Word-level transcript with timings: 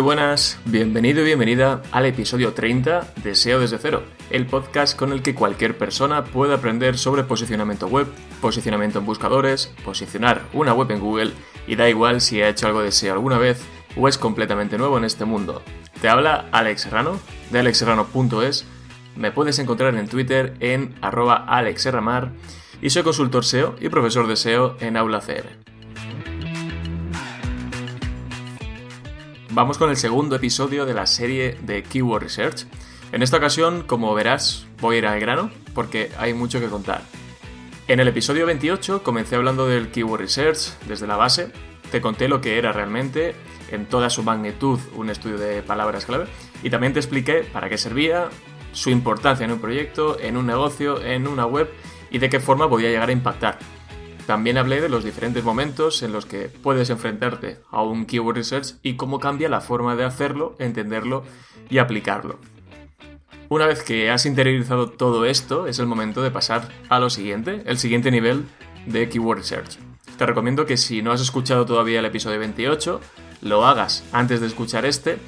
Muy 0.00 0.06
buenas, 0.06 0.58
bienvenido 0.64 1.20
y 1.20 1.24
bienvenida 1.24 1.82
al 1.92 2.06
episodio 2.06 2.54
30 2.54 3.12
de 3.22 3.34
SEO 3.34 3.60
desde 3.60 3.76
cero, 3.76 4.02
el 4.30 4.46
podcast 4.46 4.98
con 4.98 5.12
el 5.12 5.20
que 5.20 5.34
cualquier 5.34 5.76
persona 5.76 6.24
puede 6.24 6.54
aprender 6.54 6.96
sobre 6.96 7.22
posicionamiento 7.22 7.86
web, 7.86 8.06
posicionamiento 8.40 9.00
en 9.00 9.04
buscadores, 9.04 9.70
posicionar 9.84 10.40
una 10.54 10.72
web 10.72 10.90
en 10.92 11.00
Google 11.00 11.32
y 11.66 11.76
da 11.76 11.86
igual 11.90 12.22
si 12.22 12.40
ha 12.40 12.48
hecho 12.48 12.66
algo 12.66 12.80
de 12.80 12.92
SEO 12.92 13.12
alguna 13.12 13.36
vez 13.36 13.62
o 13.94 14.08
es 14.08 14.16
completamente 14.16 14.78
nuevo 14.78 14.96
en 14.96 15.04
este 15.04 15.26
mundo. 15.26 15.60
Te 16.00 16.08
habla 16.08 16.46
Alex 16.50 16.80
Serrano 16.80 17.20
de 17.50 17.58
alexserrano.es, 17.58 18.64
me 19.16 19.32
puedes 19.32 19.58
encontrar 19.58 19.94
en 19.96 20.08
Twitter 20.08 20.54
en 20.60 20.94
arroba 21.02 21.44
alexserramar 21.46 22.32
y 22.80 22.88
soy 22.88 23.02
consultor 23.02 23.44
SEO 23.44 23.76
y 23.78 23.90
profesor 23.90 24.28
de 24.28 24.36
SEO 24.36 24.78
en 24.80 24.96
Aula 24.96 25.20
Vamos 29.52 29.78
con 29.78 29.90
el 29.90 29.96
segundo 29.96 30.36
episodio 30.36 30.86
de 30.86 30.94
la 30.94 31.06
serie 31.06 31.58
de 31.62 31.82
Keyword 31.82 32.22
Research. 32.22 32.66
En 33.10 33.20
esta 33.20 33.38
ocasión, 33.38 33.82
como 33.82 34.14
verás, 34.14 34.66
voy 34.80 34.94
a 34.94 34.98
ir 34.98 35.06
al 35.06 35.18
grano 35.18 35.50
porque 35.74 36.12
hay 36.18 36.34
mucho 36.34 36.60
que 36.60 36.68
contar. 36.68 37.02
En 37.88 37.98
el 37.98 38.06
episodio 38.06 38.46
28 38.46 39.02
comencé 39.02 39.34
hablando 39.34 39.66
del 39.66 39.90
Keyword 39.90 40.20
Research 40.20 40.78
desde 40.86 41.08
la 41.08 41.16
base, 41.16 41.50
te 41.90 42.00
conté 42.00 42.28
lo 42.28 42.40
que 42.40 42.58
era 42.58 42.70
realmente, 42.70 43.34
en 43.72 43.86
toda 43.86 44.08
su 44.08 44.22
magnitud, 44.22 44.78
un 44.94 45.10
estudio 45.10 45.36
de 45.36 45.62
palabras 45.62 46.04
clave, 46.04 46.26
y 46.62 46.70
también 46.70 46.92
te 46.92 47.00
expliqué 47.00 47.42
para 47.52 47.68
qué 47.68 47.76
servía, 47.76 48.28
su 48.72 48.90
importancia 48.90 49.44
en 49.44 49.50
un 49.50 49.60
proyecto, 49.60 50.16
en 50.20 50.36
un 50.36 50.46
negocio, 50.46 51.02
en 51.02 51.26
una 51.26 51.44
web 51.44 51.68
y 52.12 52.18
de 52.18 52.30
qué 52.30 52.38
forma 52.38 52.68
podía 52.68 52.88
llegar 52.88 53.08
a 53.08 53.12
impactar. 53.12 53.58
También 54.26 54.58
hablé 54.58 54.80
de 54.80 54.88
los 54.88 55.04
diferentes 55.04 55.42
momentos 55.44 56.02
en 56.02 56.12
los 56.12 56.26
que 56.26 56.48
puedes 56.48 56.90
enfrentarte 56.90 57.58
a 57.70 57.82
un 57.82 58.06
keyword 58.06 58.36
research 58.36 58.74
y 58.82 58.94
cómo 58.94 59.18
cambia 59.18 59.48
la 59.48 59.60
forma 59.60 59.96
de 59.96 60.04
hacerlo, 60.04 60.56
entenderlo 60.58 61.24
y 61.68 61.78
aplicarlo. 61.78 62.38
Una 63.48 63.66
vez 63.66 63.82
que 63.82 64.10
has 64.10 64.26
interiorizado 64.26 64.90
todo 64.90 65.24
esto, 65.24 65.66
es 65.66 65.80
el 65.80 65.86
momento 65.86 66.22
de 66.22 66.30
pasar 66.30 66.68
a 66.88 67.00
lo 67.00 67.10
siguiente, 67.10 67.62
el 67.66 67.78
siguiente 67.78 68.10
nivel 68.10 68.44
de 68.86 69.08
keyword 69.08 69.38
research. 69.38 69.78
Te 70.16 70.26
recomiendo 70.26 70.66
que 70.66 70.76
si 70.76 71.02
no 71.02 71.12
has 71.12 71.20
escuchado 71.20 71.66
todavía 71.66 71.98
el 71.98 72.04
episodio 72.04 72.38
28, 72.38 73.00
lo 73.42 73.66
hagas 73.66 74.04
antes 74.12 74.40
de 74.40 74.46
escuchar 74.46 74.84
este, 74.84 75.18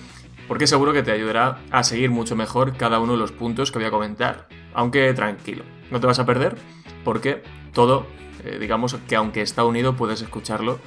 porque 0.47 0.66
seguro 0.66 0.92
que 0.92 1.02
te 1.02 1.12
ayudará 1.12 1.60
a 1.70 1.82
seguir 1.82 2.10
mucho 2.10 2.36
mejor 2.36 2.76
cada 2.76 3.00
uno 3.00 3.12
de 3.12 3.19
los 3.19 3.32
puntos 3.32 3.72
que 3.72 3.78
voy 3.78 3.88
a 3.88 3.91
comentar. 3.91 4.48
Aunque 4.75 5.12
tranquilo, 5.14 5.64
no 5.91 5.98
te 5.98 6.06
vas 6.06 6.19
a 6.19 6.26
perder, 6.26 6.56
porque 7.04 7.42
todo 7.72 8.06
eh, 8.44 8.58
digamos 8.58 8.97
que 9.08 9.16
aunque 9.16 9.42
está 9.42 9.64
unido 9.64 9.97
puedes 9.97 10.22
escucharlo 10.22 10.78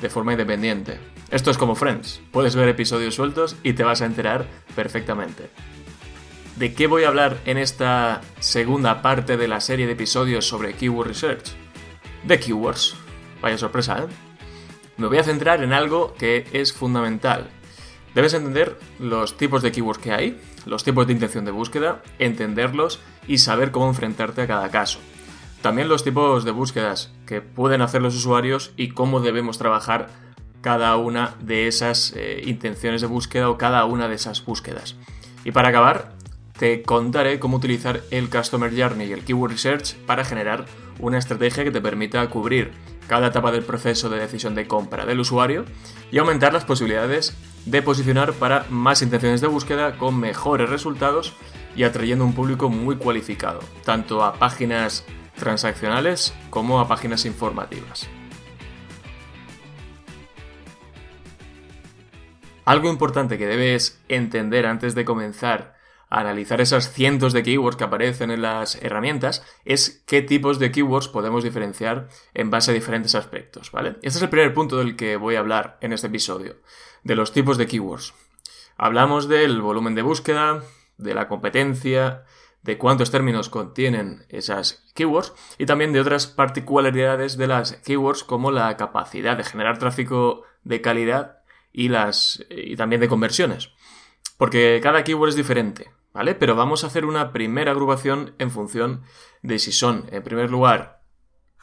de 0.00 0.10
forma 0.10 0.32
independiente. 0.32 0.98
Esto 1.30 1.50
es 1.50 1.58
como 1.58 1.74
Friends, 1.74 2.20
puedes 2.30 2.56
ver 2.56 2.68
episodios 2.68 3.14
sueltos 3.14 3.56
y 3.62 3.72
te 3.72 3.84
vas 3.84 4.02
a 4.02 4.06
enterar 4.06 4.46
perfectamente. 4.74 5.48
¿De 6.56 6.72
qué 6.72 6.86
voy 6.86 7.02
a 7.04 7.08
hablar 7.08 7.38
en 7.46 7.58
esta 7.58 8.20
segunda 8.38 9.02
parte 9.02 9.36
de 9.36 9.48
la 9.48 9.60
serie 9.60 9.86
de 9.86 9.92
episodios 9.92 10.46
sobre 10.46 10.74
Keyword 10.74 11.08
Research? 11.08 11.50
De 12.22 12.38
keywords. 12.38 12.94
Vaya 13.42 13.58
sorpresa, 13.58 13.98
¿eh? 13.98 14.06
Me 14.96 15.08
voy 15.08 15.18
a 15.18 15.24
centrar 15.24 15.64
en 15.64 15.72
algo 15.72 16.14
que 16.14 16.46
es 16.52 16.72
fundamental. 16.72 17.50
Debes 18.14 18.34
entender 18.34 18.78
los 19.00 19.36
tipos 19.36 19.62
de 19.62 19.72
keywords 19.72 20.00
que 20.00 20.12
hay, 20.12 20.40
los 20.66 20.84
tipos 20.84 21.08
de 21.08 21.14
intención 21.14 21.44
de 21.44 21.50
búsqueda, 21.50 22.02
entenderlos 22.20 23.00
y 23.26 23.38
saber 23.38 23.72
cómo 23.72 23.88
enfrentarte 23.88 24.42
a 24.42 24.46
cada 24.46 24.70
caso. 24.70 25.00
También 25.64 25.88
los 25.88 26.04
tipos 26.04 26.44
de 26.44 26.50
búsquedas 26.50 27.10
que 27.24 27.40
pueden 27.40 27.80
hacer 27.80 28.02
los 28.02 28.14
usuarios 28.14 28.72
y 28.76 28.88
cómo 28.88 29.20
debemos 29.20 29.56
trabajar 29.56 30.10
cada 30.60 30.94
una 30.98 31.36
de 31.40 31.68
esas 31.68 32.12
eh, 32.14 32.42
intenciones 32.44 33.00
de 33.00 33.06
búsqueda 33.06 33.48
o 33.48 33.56
cada 33.56 33.82
una 33.86 34.06
de 34.06 34.14
esas 34.14 34.44
búsquedas. 34.44 34.94
Y 35.42 35.52
para 35.52 35.70
acabar, 35.70 36.12
te 36.58 36.82
contaré 36.82 37.38
cómo 37.40 37.56
utilizar 37.56 38.02
el 38.10 38.28
Customer 38.28 38.70
Journey 38.78 39.08
y 39.08 39.12
el 39.14 39.24
Keyword 39.24 39.52
Research 39.52 39.94
para 40.04 40.26
generar 40.26 40.66
una 40.98 41.16
estrategia 41.16 41.64
que 41.64 41.70
te 41.70 41.80
permita 41.80 42.28
cubrir 42.28 42.72
cada 43.08 43.28
etapa 43.28 43.50
del 43.50 43.64
proceso 43.64 44.10
de 44.10 44.20
decisión 44.20 44.54
de 44.54 44.66
compra 44.66 45.06
del 45.06 45.20
usuario 45.20 45.64
y 46.12 46.18
aumentar 46.18 46.52
las 46.52 46.66
posibilidades 46.66 47.34
de 47.64 47.80
posicionar 47.80 48.34
para 48.34 48.66
más 48.68 49.00
intenciones 49.00 49.40
de 49.40 49.46
búsqueda 49.46 49.96
con 49.96 50.20
mejores 50.20 50.68
resultados 50.68 51.32
y 51.74 51.84
atrayendo 51.84 52.26
un 52.26 52.34
público 52.34 52.68
muy 52.68 52.96
cualificado, 52.96 53.60
tanto 53.82 54.22
a 54.22 54.34
páginas 54.34 55.06
transaccionales 55.36 56.34
como 56.50 56.80
a 56.80 56.88
páginas 56.88 57.24
informativas. 57.24 58.08
Algo 62.64 62.88
importante 62.88 63.36
que 63.36 63.46
debes 63.46 64.00
entender 64.08 64.66
antes 64.66 64.94
de 64.94 65.04
comenzar 65.04 65.74
a 66.08 66.20
analizar 66.20 66.60
esas 66.60 66.92
cientos 66.92 67.32
de 67.32 67.42
keywords 67.42 67.76
que 67.76 67.84
aparecen 67.84 68.30
en 68.30 68.40
las 68.40 68.76
herramientas 68.82 69.44
es 69.64 70.02
qué 70.06 70.22
tipos 70.22 70.58
de 70.58 70.70
keywords 70.70 71.08
podemos 71.08 71.44
diferenciar 71.44 72.08
en 72.32 72.50
base 72.50 72.70
a 72.70 72.74
diferentes 72.74 73.14
aspectos, 73.14 73.70
¿vale? 73.72 73.96
Este 74.02 74.18
es 74.18 74.22
el 74.22 74.30
primer 74.30 74.54
punto 74.54 74.78
del 74.78 74.96
que 74.96 75.16
voy 75.16 75.34
a 75.34 75.40
hablar 75.40 75.76
en 75.80 75.92
este 75.92 76.06
episodio, 76.06 76.56
de 77.02 77.16
los 77.16 77.32
tipos 77.32 77.58
de 77.58 77.66
keywords. 77.66 78.14
Hablamos 78.78 79.28
del 79.28 79.60
volumen 79.60 79.94
de 79.94 80.02
búsqueda, 80.02 80.62
de 80.96 81.14
la 81.14 81.28
competencia, 81.28 82.24
de 82.64 82.78
cuántos 82.78 83.10
términos 83.10 83.50
contienen 83.50 84.24
esas 84.30 84.84
keywords 84.94 85.34
y 85.58 85.66
también 85.66 85.92
de 85.92 86.00
otras 86.00 86.26
particularidades 86.26 87.36
de 87.36 87.46
las 87.46 87.74
keywords 87.84 88.24
como 88.24 88.50
la 88.50 88.76
capacidad 88.78 89.36
de 89.36 89.44
generar 89.44 89.78
tráfico 89.78 90.44
de 90.62 90.80
calidad 90.80 91.42
y 91.72 91.88
las 91.88 92.42
y 92.48 92.74
también 92.76 93.02
de 93.02 93.08
conversiones. 93.08 93.70
Porque 94.38 94.80
cada 94.82 95.04
keyword 95.04 95.28
es 95.28 95.36
diferente, 95.36 95.90
¿vale? 96.14 96.34
Pero 96.34 96.56
vamos 96.56 96.84
a 96.84 96.86
hacer 96.86 97.04
una 97.04 97.32
primera 97.32 97.72
agrupación 97.72 98.34
en 98.38 98.50
función 98.50 99.02
de 99.42 99.58
si 99.58 99.70
son, 99.70 100.06
en 100.10 100.22
primer 100.22 100.50
lugar, 100.50 101.02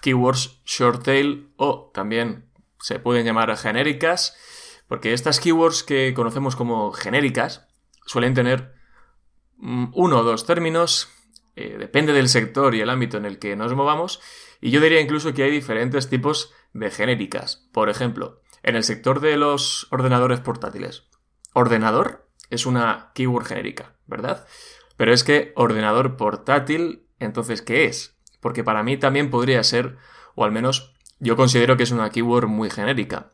keywords 0.01 0.61
short 0.65 1.03
tail 1.03 1.51
o 1.57 1.89
también 1.95 2.45
se 2.79 2.99
pueden 2.99 3.25
llamar 3.25 3.55
genéricas, 3.57 4.37
porque 4.87 5.13
estas 5.13 5.39
keywords 5.39 5.83
que 5.83 6.13
conocemos 6.13 6.55
como 6.55 6.91
genéricas 6.91 7.67
suelen 8.05 8.35
tener 8.35 8.80
uno 9.61 10.19
o 10.19 10.23
dos 10.23 10.45
términos, 10.45 11.09
eh, 11.55 11.77
depende 11.77 12.13
del 12.13 12.29
sector 12.29 12.75
y 12.75 12.81
el 12.81 12.89
ámbito 12.89 13.17
en 13.17 13.25
el 13.25 13.39
que 13.39 13.55
nos 13.55 13.73
movamos, 13.73 14.21
y 14.59 14.71
yo 14.71 14.81
diría 14.81 15.01
incluso 15.01 15.33
que 15.33 15.43
hay 15.43 15.51
diferentes 15.51 16.09
tipos 16.09 16.53
de 16.73 16.89
genéricas. 16.91 17.67
Por 17.71 17.89
ejemplo, 17.89 18.41
en 18.63 18.75
el 18.75 18.83
sector 18.83 19.19
de 19.19 19.37
los 19.37 19.87
ordenadores 19.91 20.39
portátiles. 20.39 21.03
Ordenador 21.53 22.27
es 22.49 22.65
una 22.65 23.11
keyword 23.13 23.45
genérica, 23.45 23.95
¿verdad? 24.05 24.45
Pero 24.97 25.13
es 25.13 25.23
que 25.23 25.51
ordenador 25.55 26.15
portátil, 26.15 27.07
entonces, 27.19 27.61
¿qué 27.61 27.85
es? 27.85 28.17
Porque 28.39 28.63
para 28.63 28.83
mí 28.83 28.97
también 28.97 29.29
podría 29.29 29.63
ser, 29.63 29.97
o 30.35 30.43
al 30.43 30.51
menos 30.51 30.93
yo 31.19 31.35
considero 31.35 31.77
que 31.77 31.83
es 31.83 31.91
una 31.91 32.09
keyword 32.09 32.47
muy 32.47 32.69
genérica. 32.69 33.31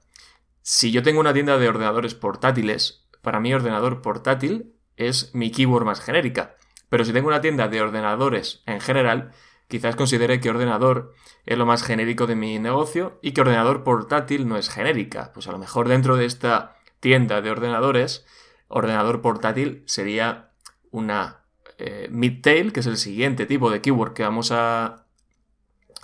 Si 0.61 0.91
yo 0.91 1.03
tengo 1.03 1.19
una 1.19 1.33
tienda 1.33 1.57
de 1.57 1.69
ordenadores 1.69 2.13
portátiles, 2.15 3.07
para 3.21 3.39
mí 3.39 3.53
ordenador 3.53 4.01
portátil 4.01 4.76
es 4.97 5.33
mi 5.33 5.51
keyword 5.51 5.85
más 5.85 6.01
genérica. 6.01 6.55
Pero 6.89 7.05
si 7.05 7.13
tengo 7.13 7.27
una 7.27 7.41
tienda 7.41 7.67
de 7.67 7.81
ordenadores 7.81 8.61
en 8.65 8.81
general, 8.81 9.31
quizás 9.67 9.95
considere 9.95 10.39
que 10.39 10.49
ordenador 10.49 11.13
es 11.45 11.57
lo 11.57 11.65
más 11.65 11.83
genérico 11.83 12.27
de 12.27 12.35
mi 12.35 12.59
negocio 12.59 13.19
y 13.21 13.31
que 13.31 13.41
ordenador 13.41 13.83
portátil 13.83 14.47
no 14.47 14.57
es 14.57 14.69
genérica. 14.69 15.31
Pues 15.33 15.47
a 15.47 15.51
lo 15.51 15.57
mejor 15.57 15.87
dentro 15.87 16.15
de 16.15 16.25
esta 16.25 16.77
tienda 16.99 17.41
de 17.41 17.51
ordenadores, 17.51 18.25
ordenador 18.67 19.21
portátil 19.21 19.83
sería 19.85 20.51
una 20.91 21.43
eh, 21.77 22.07
midtail, 22.09 22.73
que 22.73 22.79
es 22.79 22.87
el 22.87 22.97
siguiente 22.97 23.45
tipo 23.45 23.69
de 23.69 23.81
keyword 23.81 24.13
que 24.13 24.23
vamos 24.23 24.51
a, 24.51 25.03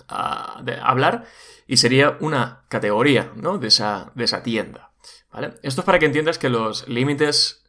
hablar, 0.07 1.25
y 1.65 1.77
sería 1.77 2.17
una 2.19 2.65
categoría 2.67 3.31
¿no? 3.35 3.57
de, 3.57 3.69
esa, 3.69 4.11
de 4.15 4.25
esa 4.25 4.43
tienda. 4.43 4.91
¿vale? 5.31 5.53
Esto 5.63 5.81
es 5.81 5.85
para 5.85 5.97
que 5.97 6.05
entiendas 6.05 6.37
que 6.37 6.49
los 6.49 6.87
límites 6.87 7.62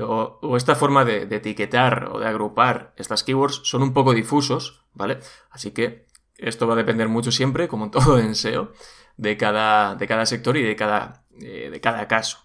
o, 0.00 0.56
esta 0.56 0.74
forma 0.74 1.04
de, 1.04 1.22
etiquetar 1.22 2.08
o 2.12 2.18
de 2.18 2.26
agrupar 2.26 2.94
estas 2.96 3.24
keywords 3.24 3.60
son 3.64 3.82
un 3.82 3.92
poco 3.92 4.14
difusos, 4.14 4.84
¿vale? 4.94 5.18
Así 5.50 5.72
que 5.72 6.06
esto 6.36 6.66
va 6.66 6.74
a 6.74 6.76
depender 6.76 7.08
mucho 7.08 7.32
siempre, 7.32 7.68
como 7.68 7.84
en 7.84 7.90
todo 7.90 8.18
en 8.20 8.34
SEO, 8.34 8.72
de 9.16 9.36
cada, 9.36 9.94
de 9.94 10.06
cada 10.06 10.26
sector 10.26 10.56
y 10.56 10.62
de 10.62 10.76
cada, 10.76 11.24
eh, 11.40 11.68
de 11.70 11.80
cada 11.80 12.08
caso. 12.08 12.38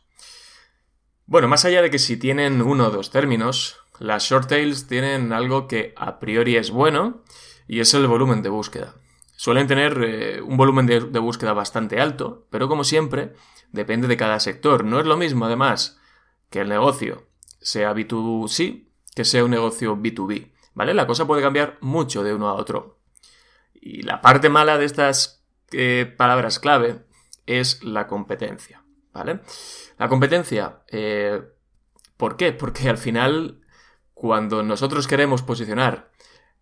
Bueno, 1.26 1.48
más 1.48 1.66
allá 1.66 1.82
de 1.82 1.90
que 1.90 2.00
si 2.00 2.18
tienen 2.18 2.62
uno 2.62 2.88
o 2.88 2.90
dos 2.90 3.12
términos, 3.12 3.78
las 4.00 4.24
short 4.24 4.48
tails 4.48 4.88
tienen 4.88 5.34
algo 5.34 5.68
que 5.68 5.94
a 5.98 6.20
priori 6.20 6.56
es 6.56 6.72
bueno 6.72 7.24
y 7.68 7.80
es 7.80 7.94
el 7.94 8.08
volumen 8.08 8.42
de 8.42 8.50
búsqueda. 8.50 8.96
Suelen 9.36 9.68
tener 9.68 10.04
eh, 10.04 10.42
un 10.42 10.58
volumen 10.58 10.88
de, 10.88 11.20
búsqueda 11.20 11.54
bastante 11.54 12.00
alto, 12.00 12.48
pero 12.50 12.68
como 12.68 12.84
siempre, 12.84 13.34
depende 13.72 14.08
de 14.08 14.18
cada 14.18 14.40
sector. 14.40 14.84
No 14.84 15.00
es 15.00 15.06
lo 15.06 15.18
mismo, 15.18 15.46
además, 15.46 16.00
que 16.50 16.62
el 16.62 16.70
negocio 16.70 17.27
sea 17.68 17.94
B2C 17.94 18.86
que 19.14 19.26
sea 19.26 19.44
un 19.44 19.52
negocio 19.52 19.98
B2B. 19.98 20.54
¿Vale? 20.74 20.94
La 20.94 21.06
cosa 21.06 21.28
puede 21.28 21.42
cambiar 21.42 21.78
mucho 21.82 22.24
de 22.24 22.34
uno 22.34 22.48
a 22.48 22.54
otro. 22.54 23.00
Y 23.74 24.04
la 24.04 24.22
parte 24.22 24.48
mala 24.48 24.78
de 24.78 24.86
estas 24.86 25.44
eh, 25.72 26.14
palabras 26.18 26.60
clave 26.60 27.04
es 27.46 27.84
la 27.84 28.08
competencia. 28.08 28.84
¿Vale? 29.12 29.42
La 29.98 30.08
competencia, 30.08 30.84
eh, 30.90 31.42
¿por 32.16 32.38
qué? 32.38 32.54
Porque 32.54 32.88
al 32.88 32.98
final, 32.98 33.62
cuando 34.14 34.64
nosotros 34.64 35.08
queremos 35.08 35.42
posicionar, 35.42 36.12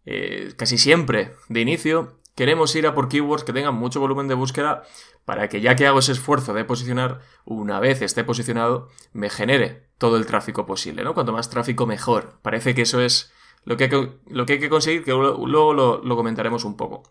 eh, 0.05 0.53
casi 0.55 0.77
siempre 0.77 1.33
de 1.49 1.61
inicio, 1.61 2.17
queremos 2.35 2.75
ir 2.75 2.85
a 2.85 2.93
por 2.93 3.09
keywords 3.09 3.43
que 3.43 3.53
tengan 3.53 3.75
mucho 3.75 3.99
volumen 3.99 4.27
de 4.27 4.35
búsqueda 4.35 4.83
para 5.23 5.49
que 5.49 5.61
ya 5.61 5.75
que 5.75 5.87
hago 5.87 5.99
ese 5.99 6.11
esfuerzo 6.11 6.53
de 6.53 6.65
posicionar, 6.65 7.21
una 7.45 7.79
vez 7.79 8.01
esté 8.01 8.23
posicionado, 8.23 8.89
me 9.13 9.29
genere 9.29 9.87
todo 9.97 10.17
el 10.17 10.25
tráfico 10.25 10.65
posible, 10.65 11.03
¿no? 11.03 11.13
Cuanto 11.13 11.31
más 11.31 11.49
tráfico, 11.49 11.85
mejor. 11.85 12.39
Parece 12.41 12.75
que 12.75 12.83
eso 12.83 13.01
es 13.01 13.33
lo 13.63 13.77
que 13.77 13.85
hay 13.85 13.89
que, 13.89 14.11
lo 14.27 14.45
que, 14.45 14.53
hay 14.53 14.59
que 14.59 14.69
conseguir, 14.69 15.03
que 15.03 15.11
luego 15.11 15.73
lo, 15.73 16.03
lo 16.03 16.15
comentaremos 16.15 16.65
un 16.65 16.77
poco. 16.77 17.03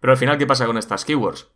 Pero 0.00 0.12
al 0.12 0.18
final, 0.18 0.38
¿qué 0.38 0.46
pasa 0.46 0.66
con 0.66 0.78
estas 0.78 1.04
keywords? 1.04 1.48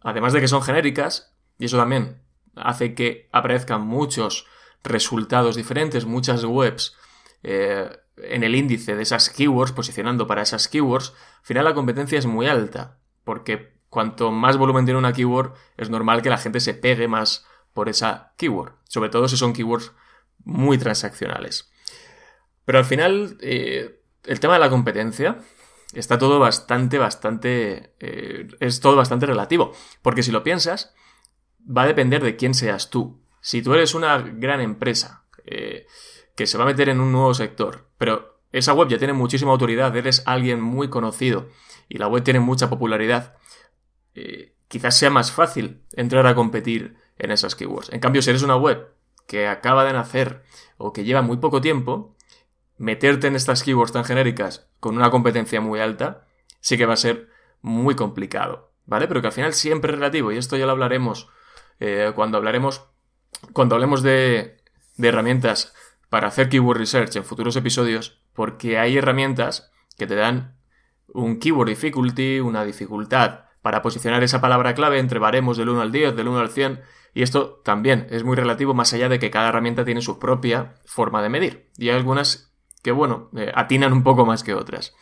Además 0.00 0.32
de 0.32 0.40
que 0.40 0.48
son 0.48 0.62
genéricas, 0.62 1.34
y 1.58 1.66
eso 1.66 1.76
también 1.76 2.22
hace 2.54 2.94
que 2.94 3.28
aparezcan 3.32 3.82
muchos 3.82 4.46
resultados 4.82 5.56
diferentes, 5.56 6.06
muchas 6.06 6.44
webs 6.44 6.96
eh, 7.42 7.90
en 8.16 8.42
el 8.42 8.54
índice 8.54 8.96
de 8.96 9.02
esas 9.02 9.30
keywords, 9.30 9.72
posicionando 9.72 10.26
para 10.26 10.42
esas 10.42 10.68
keywords, 10.68 11.12
al 11.40 11.46
final 11.46 11.64
la 11.64 11.74
competencia 11.74 12.18
es 12.18 12.26
muy 12.26 12.46
alta, 12.46 12.98
porque 13.24 13.76
cuanto 13.88 14.30
más 14.30 14.56
volumen 14.56 14.84
tiene 14.84 14.98
una 14.98 15.12
keyword, 15.12 15.54
es 15.76 15.90
normal 15.90 16.22
que 16.22 16.30
la 16.30 16.38
gente 16.38 16.60
se 16.60 16.74
pegue 16.74 17.08
más 17.08 17.46
por 17.72 17.88
esa 17.88 18.32
keyword, 18.36 18.74
sobre 18.84 19.10
todo 19.10 19.28
si 19.28 19.36
son 19.36 19.52
keywords 19.52 19.92
muy 20.44 20.78
transaccionales. 20.78 21.70
Pero 22.64 22.78
al 22.78 22.84
final, 22.84 23.36
eh, 23.40 24.00
el 24.24 24.40
tema 24.40 24.54
de 24.54 24.60
la 24.60 24.70
competencia 24.70 25.38
está 25.92 26.18
todo 26.18 26.38
bastante, 26.38 26.98
bastante... 26.98 27.94
Eh, 28.00 28.48
es 28.60 28.80
todo 28.80 28.96
bastante 28.96 29.26
relativo, 29.26 29.72
porque 30.02 30.22
si 30.22 30.32
lo 30.32 30.42
piensas, 30.42 30.94
va 31.66 31.82
a 31.82 31.86
depender 31.86 32.22
de 32.22 32.36
quién 32.36 32.54
seas 32.54 32.90
tú. 32.90 33.20
Si 33.40 33.62
tú 33.62 33.74
eres 33.74 33.94
una 33.94 34.18
gran 34.18 34.60
empresa 34.60 35.24
eh, 35.44 35.86
que 36.36 36.46
se 36.46 36.58
va 36.58 36.64
a 36.64 36.68
meter 36.68 36.88
en 36.88 37.00
un 37.00 37.10
nuevo 37.10 37.34
sector, 37.34 37.88
pero 37.98 38.38
esa 38.52 38.74
web 38.74 38.88
ya 38.88 38.98
tiene 38.98 39.12
muchísima 39.12 39.50
autoridad, 39.50 39.96
eres 39.96 40.22
alguien 40.26 40.60
muy 40.60 40.88
conocido 40.88 41.48
y 41.88 41.98
la 41.98 42.06
web 42.06 42.22
tiene 42.22 42.40
mucha 42.40 42.70
popularidad, 42.70 43.36
eh, 44.14 44.54
quizás 44.68 44.96
sea 44.96 45.10
más 45.10 45.32
fácil 45.32 45.82
entrar 45.92 46.26
a 46.26 46.34
competir 46.34 46.96
en 47.18 47.30
esas 47.32 47.56
keywords. 47.56 47.92
En 47.92 48.00
cambio, 48.00 48.22
si 48.22 48.30
eres 48.30 48.42
una 48.42 48.56
web 48.56 48.88
que 49.26 49.48
acaba 49.48 49.84
de 49.84 49.92
nacer 49.92 50.44
o 50.76 50.92
que 50.92 51.04
lleva 51.04 51.22
muy 51.22 51.38
poco 51.38 51.60
tiempo, 51.60 52.14
meterte 52.76 53.26
en 53.26 53.34
estas 53.34 53.62
keywords 53.62 53.92
tan 53.92 54.04
genéricas 54.04 54.68
con 54.78 54.96
una 54.96 55.10
competencia 55.10 55.60
muy 55.60 55.80
alta 55.80 56.26
sí 56.60 56.76
que 56.76 56.86
va 56.86 56.94
a 56.94 56.98
ser 56.98 57.30
muy 57.62 57.94
complicado, 57.94 58.72
¿vale? 58.84 59.08
Pero 59.08 59.20
que 59.20 59.28
al 59.28 59.32
final 59.32 59.54
siempre 59.54 59.92
es 59.92 59.98
relativo 59.98 60.32
y 60.32 60.36
esto 60.36 60.56
ya 60.56 60.66
lo 60.66 60.72
hablaremos 60.72 61.28
eh, 61.80 62.12
cuando 62.14 62.38
hablaremos, 62.38 62.84
cuando 63.52 63.74
hablemos 63.74 64.02
de, 64.02 64.58
de 64.96 65.08
herramientas 65.08 65.74
para 66.16 66.28
hacer 66.28 66.48
keyword 66.48 66.78
research 66.78 67.14
en 67.16 67.24
futuros 67.24 67.56
episodios, 67.56 68.22
porque 68.32 68.78
hay 68.78 68.96
herramientas 68.96 69.70
que 69.98 70.06
te 70.06 70.14
dan 70.14 70.56
un 71.08 71.38
keyword 71.38 71.68
difficulty, 71.68 72.40
una 72.40 72.64
dificultad 72.64 73.40
para 73.60 73.82
posicionar 73.82 74.22
esa 74.22 74.40
palabra 74.40 74.74
clave 74.74 74.98
entre 74.98 75.18
baremos 75.18 75.58
del 75.58 75.68
1 75.68 75.82
al 75.82 75.92
10, 75.92 76.16
del 76.16 76.28
1 76.28 76.38
al 76.38 76.48
100, 76.48 76.80
y 77.12 77.20
esto 77.20 77.60
también 77.66 78.06
es 78.08 78.24
muy 78.24 78.34
relativo 78.34 78.72
más 78.72 78.94
allá 78.94 79.10
de 79.10 79.18
que 79.18 79.30
cada 79.30 79.50
herramienta 79.50 79.84
tiene 79.84 80.00
su 80.00 80.18
propia 80.18 80.76
forma 80.86 81.20
de 81.22 81.28
medir. 81.28 81.68
Y 81.76 81.90
hay 81.90 81.96
algunas 81.96 82.50
que, 82.82 82.92
bueno, 82.92 83.28
eh, 83.36 83.52
atinan 83.54 83.92
un 83.92 84.02
poco 84.02 84.24
más 84.24 84.42
que 84.42 84.54
otras. 84.54 84.94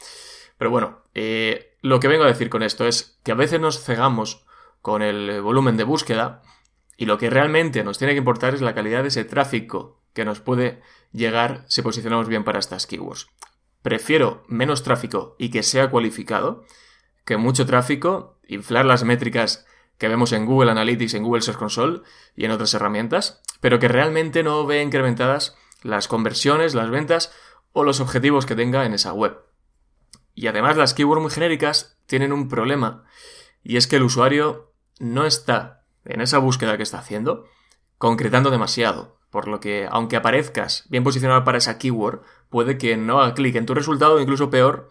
Pero 0.59 0.73
bueno, 0.73 1.05
eh, 1.15 1.77
lo 1.81 2.01
que 2.01 2.09
vengo 2.09 2.25
a 2.25 2.27
decir 2.27 2.51
con 2.51 2.65
esto 2.65 2.89
es 2.89 3.21
que 3.23 3.31
a 3.31 3.37
veces 3.37 3.61
nos 3.61 3.85
cegamos 3.85 4.45
con 4.83 5.01
el 5.01 5.41
volumen 5.43 5.77
de 5.77 5.85
búsqueda 5.85 6.43
y 6.97 7.07
lo 7.07 7.19
que 7.19 7.31
realmente 7.31 7.85
nos 7.85 7.99
tiene 7.99 8.15
que 8.15 8.19
importar 8.19 8.53
es 8.53 8.63
la 8.63 8.75
calidad 8.75 9.03
de 9.03 9.09
ese 9.11 9.25
tráfico 9.25 10.01
que 10.15 10.25
nos 10.25 10.41
puede 10.41 10.81
llegar 11.13 11.65
si 11.69 11.83
posicionamos 11.83 12.29
bien 12.29 12.45
para 12.45 12.59
estas 12.59 12.87
keywords. 12.87 13.27
Prefiero 13.83 14.45
menos 14.49 14.83
tráfico 14.83 15.37
y 15.39 15.51
que 15.51 15.63
sea 15.63 15.91
cualificado 15.91 16.65
que 17.25 17.37
mucho 17.37 17.67
tráfico, 17.67 18.39
inflar 18.47 18.85
las 18.85 19.05
métricas 19.05 19.67
que 19.99 20.09
vemos 20.09 20.33
en 20.33 20.47
Google 20.47 20.71
Analytics, 20.71 21.15
en 21.15 21.23
Google 21.23 21.43
Search 21.43 21.59
Console 21.59 22.01
y 22.35 22.45
en 22.45 22.51
otras 22.51 22.75
herramientas, 22.75 23.43
pero 23.61 23.79
que 23.79 23.89
realmente 23.89 24.43
no 24.43 24.67
ve 24.67 24.83
incrementadas 24.83 25.57
las 25.83 26.09
conversiones, 26.09 26.75
las 26.75 26.91
ventas 26.91 27.33
o 27.73 27.85
los 27.85 28.01
objetivos 28.01 28.47
que 28.47 28.57
tenga 28.57 28.87
en 28.87 28.95
esa 28.95 29.13
web. 29.13 29.39
Y 30.35 30.47
además 30.49 30.77
las 30.77 30.95
keywords 30.95 31.23
muy 31.23 31.31
genéricas 31.31 31.99
tienen 32.07 32.33
un 32.33 32.49
problema 32.49 33.05
y 33.63 33.77
es 33.77 33.87
que 33.87 33.97
el 33.97 34.03
usuario 34.03 34.73
no 34.99 35.25
está 35.25 35.85
en 36.05 36.21
esa 36.21 36.39
búsqueda 36.39 36.77
que 36.77 36.83
está 36.83 36.99
haciendo, 36.99 37.47
concretando 37.99 38.51
demasiado. 38.51 39.19
Por 39.35 39.49
lo 39.49 39.59
que, 39.59 39.89
aunque 39.91 40.15
aparezcas 40.15 40.85
bien 40.91 41.03
posicionado 41.03 41.43
para 41.43 41.59
esa 41.59 41.77
keyword, 41.77 42.21
puede 42.51 42.79
que 42.79 42.97
no 42.97 43.21
haga 43.21 43.35
clic 43.35 43.57
en 43.57 43.67
tu 43.67 43.75
resultado, 43.75 44.21
incluso 44.21 44.49
peor, 44.49 44.91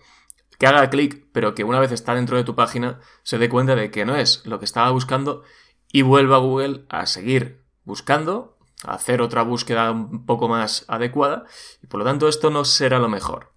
que 0.60 0.68
haga 0.68 0.90
clic, 0.90 1.28
pero 1.32 1.56
que 1.56 1.64
una 1.64 1.80
vez 1.80 1.94
está 1.94 2.14
dentro 2.14 2.36
de 2.36 2.44
tu 2.44 2.54
página 2.54 3.00
se 3.24 3.38
dé 3.38 3.48
cuenta 3.48 3.74
de 3.74 3.90
que 3.90 4.04
no 4.04 4.18
es 4.18 4.46
lo 4.46 4.60
que 4.60 4.66
estaba 4.66 4.92
buscando 4.92 5.44
y 5.94 6.02
vuelva 6.02 6.36
a 6.36 6.40
Google 6.40 6.84
a 6.90 7.06
seguir 7.06 7.64
buscando, 7.86 8.58
a 8.84 8.96
hacer 8.96 9.22
otra 9.22 9.44
búsqueda 9.44 9.90
un 9.92 10.26
poco 10.26 10.50
más 10.50 10.84
adecuada, 10.90 11.46
y 11.82 11.88
por 11.88 12.00
lo 12.00 12.06
tanto 12.06 12.28
esto 12.28 12.50
no 12.50 12.66
será 12.66 13.00
lo 13.00 13.08
mejor. 13.08 13.54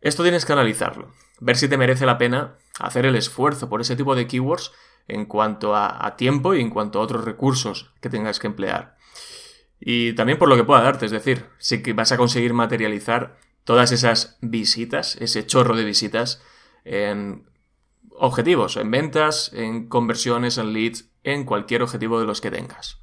Esto 0.00 0.24
tienes 0.24 0.44
que 0.44 0.52
analizarlo, 0.52 1.12
ver 1.38 1.56
si 1.56 1.68
te 1.68 1.78
merece 1.78 2.06
la 2.06 2.18
pena 2.18 2.56
hacer 2.80 3.06
el 3.06 3.14
esfuerzo 3.14 3.68
por 3.68 3.80
ese 3.80 3.94
tipo 3.94 4.16
de 4.16 4.26
keywords 4.26 4.72
en 5.06 5.26
cuanto 5.26 5.76
a, 5.76 6.16
tiempo 6.16 6.54
y 6.54 6.60
en 6.60 6.70
cuanto 6.70 6.98
a 6.98 7.02
otros 7.02 7.24
recursos 7.24 7.92
que 8.00 8.10
tengas 8.10 8.40
que 8.40 8.48
emplear. 8.48 8.98
Y 9.80 10.12
también 10.12 10.38
por 10.38 10.48
lo 10.48 10.56
que 10.56 10.64
pueda 10.64 10.82
darte, 10.82 11.06
es 11.06 11.12
decir, 11.12 11.46
si 11.58 11.78
vas 11.92 12.12
a 12.12 12.18
conseguir 12.18 12.52
materializar 12.52 13.38
todas 13.64 13.92
esas 13.92 14.36
visitas, 14.42 15.16
ese 15.16 15.46
chorro 15.46 15.74
de 15.74 15.84
visitas 15.84 16.42
en 16.84 17.46
objetivos, 18.10 18.76
en 18.76 18.90
ventas, 18.90 19.50
en 19.54 19.88
conversiones, 19.88 20.58
en 20.58 20.74
leads, 20.74 21.08
en 21.24 21.44
cualquier 21.44 21.82
objetivo 21.82 22.20
de 22.20 22.26
los 22.26 22.40
que 22.40 22.50
tengas. 22.50 22.98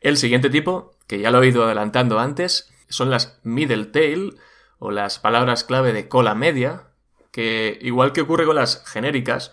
El 0.00 0.16
siguiente 0.16 0.50
tipo, 0.50 0.96
que 1.06 1.20
ya 1.20 1.30
lo 1.30 1.42
he 1.42 1.48
ido 1.48 1.64
adelantando 1.64 2.18
antes, 2.18 2.72
son 2.88 3.10
las 3.10 3.38
middle 3.44 3.86
tail 3.86 4.38
o 4.78 4.90
las 4.90 5.18
palabras 5.18 5.62
clave 5.62 5.92
de 5.92 6.08
cola 6.08 6.34
media, 6.34 6.88
que, 7.30 7.78
igual 7.82 8.12
que 8.12 8.22
ocurre 8.22 8.46
con 8.46 8.56
las 8.56 8.84
genéricas, 8.86 9.52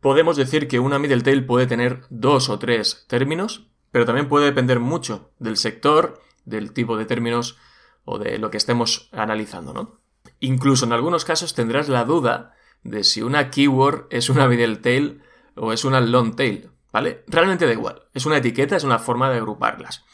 podemos 0.00 0.36
decir 0.36 0.66
que 0.66 0.80
una 0.80 0.98
middle 0.98 1.22
tail 1.22 1.46
puede 1.46 1.66
tener 1.66 2.04
dos 2.10 2.48
o 2.48 2.58
tres 2.58 3.04
términos, 3.06 3.68
pero 3.92 4.06
también 4.06 4.28
puede 4.28 4.46
depender 4.46 4.80
mucho 4.80 5.30
del 5.38 5.56
sector, 5.56 6.20
del 6.44 6.72
tipo 6.72 6.96
de 6.96 7.04
términos 7.04 7.58
o 8.04 8.18
de 8.18 8.38
lo 8.38 8.50
que 8.50 8.56
estemos 8.56 9.08
analizando, 9.12 9.72
¿no? 9.72 10.00
Incluso 10.40 10.86
en 10.86 10.92
algunos 10.92 11.24
casos 11.24 11.54
tendrás 11.54 11.88
la 11.88 12.04
duda 12.04 12.54
de 12.82 13.04
si 13.04 13.22
una 13.22 13.50
keyword 13.50 14.06
es 14.10 14.28
una 14.28 14.48
middle 14.48 14.76
tail 14.76 15.22
o 15.54 15.72
es 15.72 15.84
una 15.84 16.00
long 16.00 16.34
tail, 16.34 16.70
¿vale? 16.90 17.22
Realmente 17.28 17.66
da 17.66 17.72
igual, 17.72 18.02
es 18.14 18.26
una 18.26 18.38
etiqueta, 18.38 18.74
es 18.74 18.82
una 18.82 18.98
forma 18.98 19.30
de 19.30 19.36
agruparlas. 19.36 20.04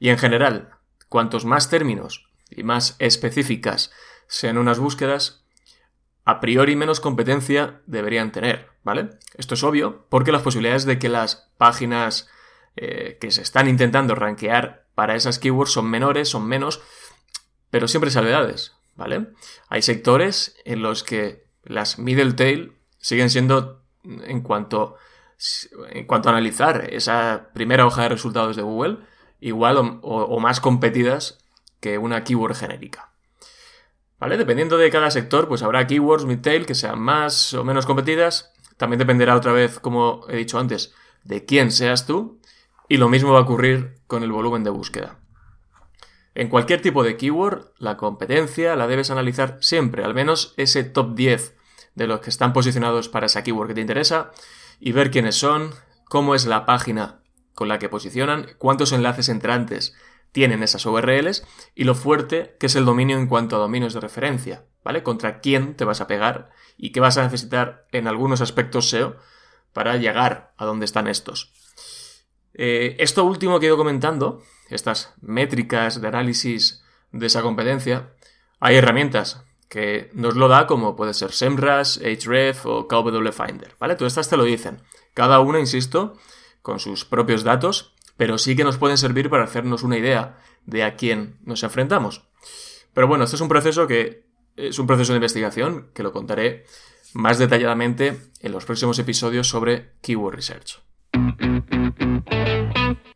Y 0.00 0.08
en 0.08 0.18
general, 0.18 0.70
cuantos 1.08 1.44
más 1.44 1.70
términos 1.70 2.28
y 2.50 2.62
más 2.62 2.96
específicas 2.98 3.92
sean 4.26 4.58
unas 4.58 4.78
búsquedas, 4.78 5.44
a 6.24 6.40
priori 6.40 6.76
menos 6.76 7.00
competencia 7.00 7.82
deberían 7.86 8.32
tener, 8.32 8.70
¿vale? 8.84 9.10
Esto 9.36 9.54
es 9.54 9.62
obvio 9.62 10.06
porque 10.08 10.32
las 10.32 10.42
posibilidades 10.42 10.84
de 10.86 10.98
que 10.98 11.08
las 11.08 11.50
páginas 11.56 12.28
eh, 12.80 13.18
que 13.20 13.32
se 13.32 13.42
están 13.42 13.68
intentando 13.68 14.14
rankear 14.14 14.86
para 14.94 15.16
esas 15.16 15.40
keywords 15.40 15.72
son 15.72 15.90
menores, 15.90 16.28
son 16.28 16.46
menos, 16.46 16.80
pero 17.70 17.88
siempre 17.88 18.12
salvedades, 18.12 18.74
¿vale? 18.94 19.30
Hay 19.68 19.82
sectores 19.82 20.54
en 20.64 20.82
los 20.82 21.02
que 21.02 21.44
las 21.64 21.98
middle 21.98 22.34
tail 22.34 22.74
siguen 22.98 23.30
siendo, 23.30 23.82
en 24.04 24.42
cuanto, 24.42 24.94
en 25.90 26.06
cuanto 26.06 26.28
a 26.28 26.32
analizar 26.32 26.88
esa 26.92 27.48
primera 27.52 27.84
hoja 27.84 28.02
de 28.02 28.10
resultados 28.10 28.54
de 28.54 28.62
Google, 28.62 28.98
igual 29.40 29.98
o, 30.02 30.38
más 30.38 30.60
competidas 30.60 31.38
que 31.80 31.98
una 31.98 32.22
keyword 32.22 32.54
genérica. 32.54 33.10
¿Vale? 34.20 34.36
Dependiendo 34.36 34.78
de 34.78 34.90
cada 34.90 35.10
sector, 35.10 35.48
pues 35.48 35.64
habrá 35.64 35.88
keywords 35.88 36.26
mid-tail 36.26 36.64
que 36.64 36.76
sean 36.76 37.00
más 37.00 37.54
o 37.54 37.64
menos 37.64 37.86
competidas. 37.86 38.52
También 38.76 38.98
dependerá 38.98 39.34
otra 39.34 39.52
vez, 39.52 39.80
como 39.80 40.24
he 40.28 40.36
dicho 40.36 40.60
antes, 40.60 40.94
de 41.24 41.44
quién 41.44 41.72
seas 41.72 42.06
tú. 42.06 42.38
Y 42.88 42.96
lo 42.96 43.08
mismo 43.08 43.32
va 43.32 43.40
a 43.40 43.42
ocurrir 43.42 44.00
con 44.06 44.22
el 44.22 44.32
volumen 44.32 44.64
de 44.64 44.70
búsqueda. 44.70 45.18
En 46.34 46.48
cualquier 46.48 46.80
tipo 46.80 47.02
de 47.02 47.16
keyword, 47.16 47.72
la 47.78 47.96
competencia 47.96 48.76
la 48.76 48.86
debes 48.86 49.10
analizar 49.10 49.58
siempre, 49.60 50.04
al 50.04 50.14
menos 50.14 50.54
ese 50.56 50.84
top 50.84 51.14
10 51.14 51.56
de 51.94 52.06
los 52.06 52.20
que 52.20 52.30
están 52.30 52.52
posicionados 52.52 53.08
para 53.08 53.26
esa 53.26 53.42
keyword 53.42 53.68
que 53.68 53.74
te 53.74 53.80
interesa, 53.80 54.30
y 54.80 54.92
ver 54.92 55.10
quiénes 55.10 55.34
son, 55.34 55.72
cómo 56.04 56.34
es 56.34 56.46
la 56.46 56.64
página 56.64 57.20
con 57.54 57.68
la 57.68 57.80
que 57.80 57.88
posicionan, 57.88 58.46
cuántos 58.58 58.92
enlaces 58.92 59.28
entrantes 59.28 59.94
tienen 60.30 60.62
esas 60.62 60.86
URLs 60.86 61.44
y 61.74 61.84
lo 61.84 61.94
fuerte 61.94 62.56
que 62.60 62.66
es 62.66 62.76
el 62.76 62.84
dominio 62.84 63.18
en 63.18 63.26
cuanto 63.26 63.56
a 63.56 63.58
dominios 63.58 63.94
de 63.94 64.00
referencia, 64.00 64.64
¿vale? 64.84 65.02
Contra 65.02 65.40
quién 65.40 65.74
te 65.74 65.84
vas 65.84 66.00
a 66.00 66.06
pegar 66.06 66.50
y 66.76 66.92
qué 66.92 67.00
vas 67.00 67.18
a 67.18 67.24
necesitar 67.24 67.86
en 67.90 68.06
algunos 68.06 68.40
aspectos 68.40 68.88
SEO 68.90 69.16
para 69.72 69.96
llegar 69.96 70.54
a 70.56 70.64
donde 70.64 70.84
están 70.84 71.08
estos. 71.08 71.52
Eh, 72.54 72.96
esto 72.98 73.24
último 73.24 73.60
que 73.60 73.66
he 73.66 73.68
ido 73.68 73.76
comentando, 73.76 74.42
estas 74.70 75.14
métricas 75.20 76.00
de 76.00 76.08
análisis 76.08 76.82
de 77.12 77.26
esa 77.26 77.42
competencia, 77.42 78.10
hay 78.60 78.76
herramientas 78.76 79.44
que 79.68 80.10
nos 80.14 80.34
lo 80.36 80.48
da 80.48 80.66
como 80.66 80.96
puede 80.96 81.14
ser 81.14 81.32
SEMrush, 81.32 81.98
Href 81.98 82.66
o 82.66 82.88
KW 82.88 83.30
Finder, 83.32 83.74
¿vale? 83.78 83.96
Todas 83.96 84.12
estas 84.12 84.28
te 84.28 84.36
lo 84.36 84.44
dicen. 84.44 84.82
Cada 85.14 85.40
una, 85.40 85.60
insisto, 85.60 86.16
con 86.62 86.80
sus 86.80 87.04
propios 87.04 87.44
datos, 87.44 87.94
pero 88.16 88.38
sí 88.38 88.56
que 88.56 88.64
nos 88.64 88.78
pueden 88.78 88.98
servir 88.98 89.30
para 89.30 89.44
hacernos 89.44 89.82
una 89.82 89.98
idea 89.98 90.38
de 90.64 90.84
a 90.84 90.96
quién 90.96 91.38
nos 91.44 91.62
enfrentamos. 91.62 92.22
Pero 92.94 93.06
bueno, 93.06 93.24
este 93.24 93.36
es 93.36 93.42
un 93.42 93.48
proceso 93.48 93.86
que 93.86 94.26
es 94.56 94.78
un 94.78 94.86
proceso 94.86 95.12
de 95.12 95.18
investigación 95.18 95.90
que 95.94 96.02
lo 96.02 96.12
contaré 96.12 96.64
más 97.14 97.38
detalladamente 97.38 98.20
en 98.40 98.52
los 98.52 98.64
próximos 98.64 98.98
episodios 98.98 99.48
sobre 99.48 99.92
Keyword 100.02 100.34
Research. 100.34 100.80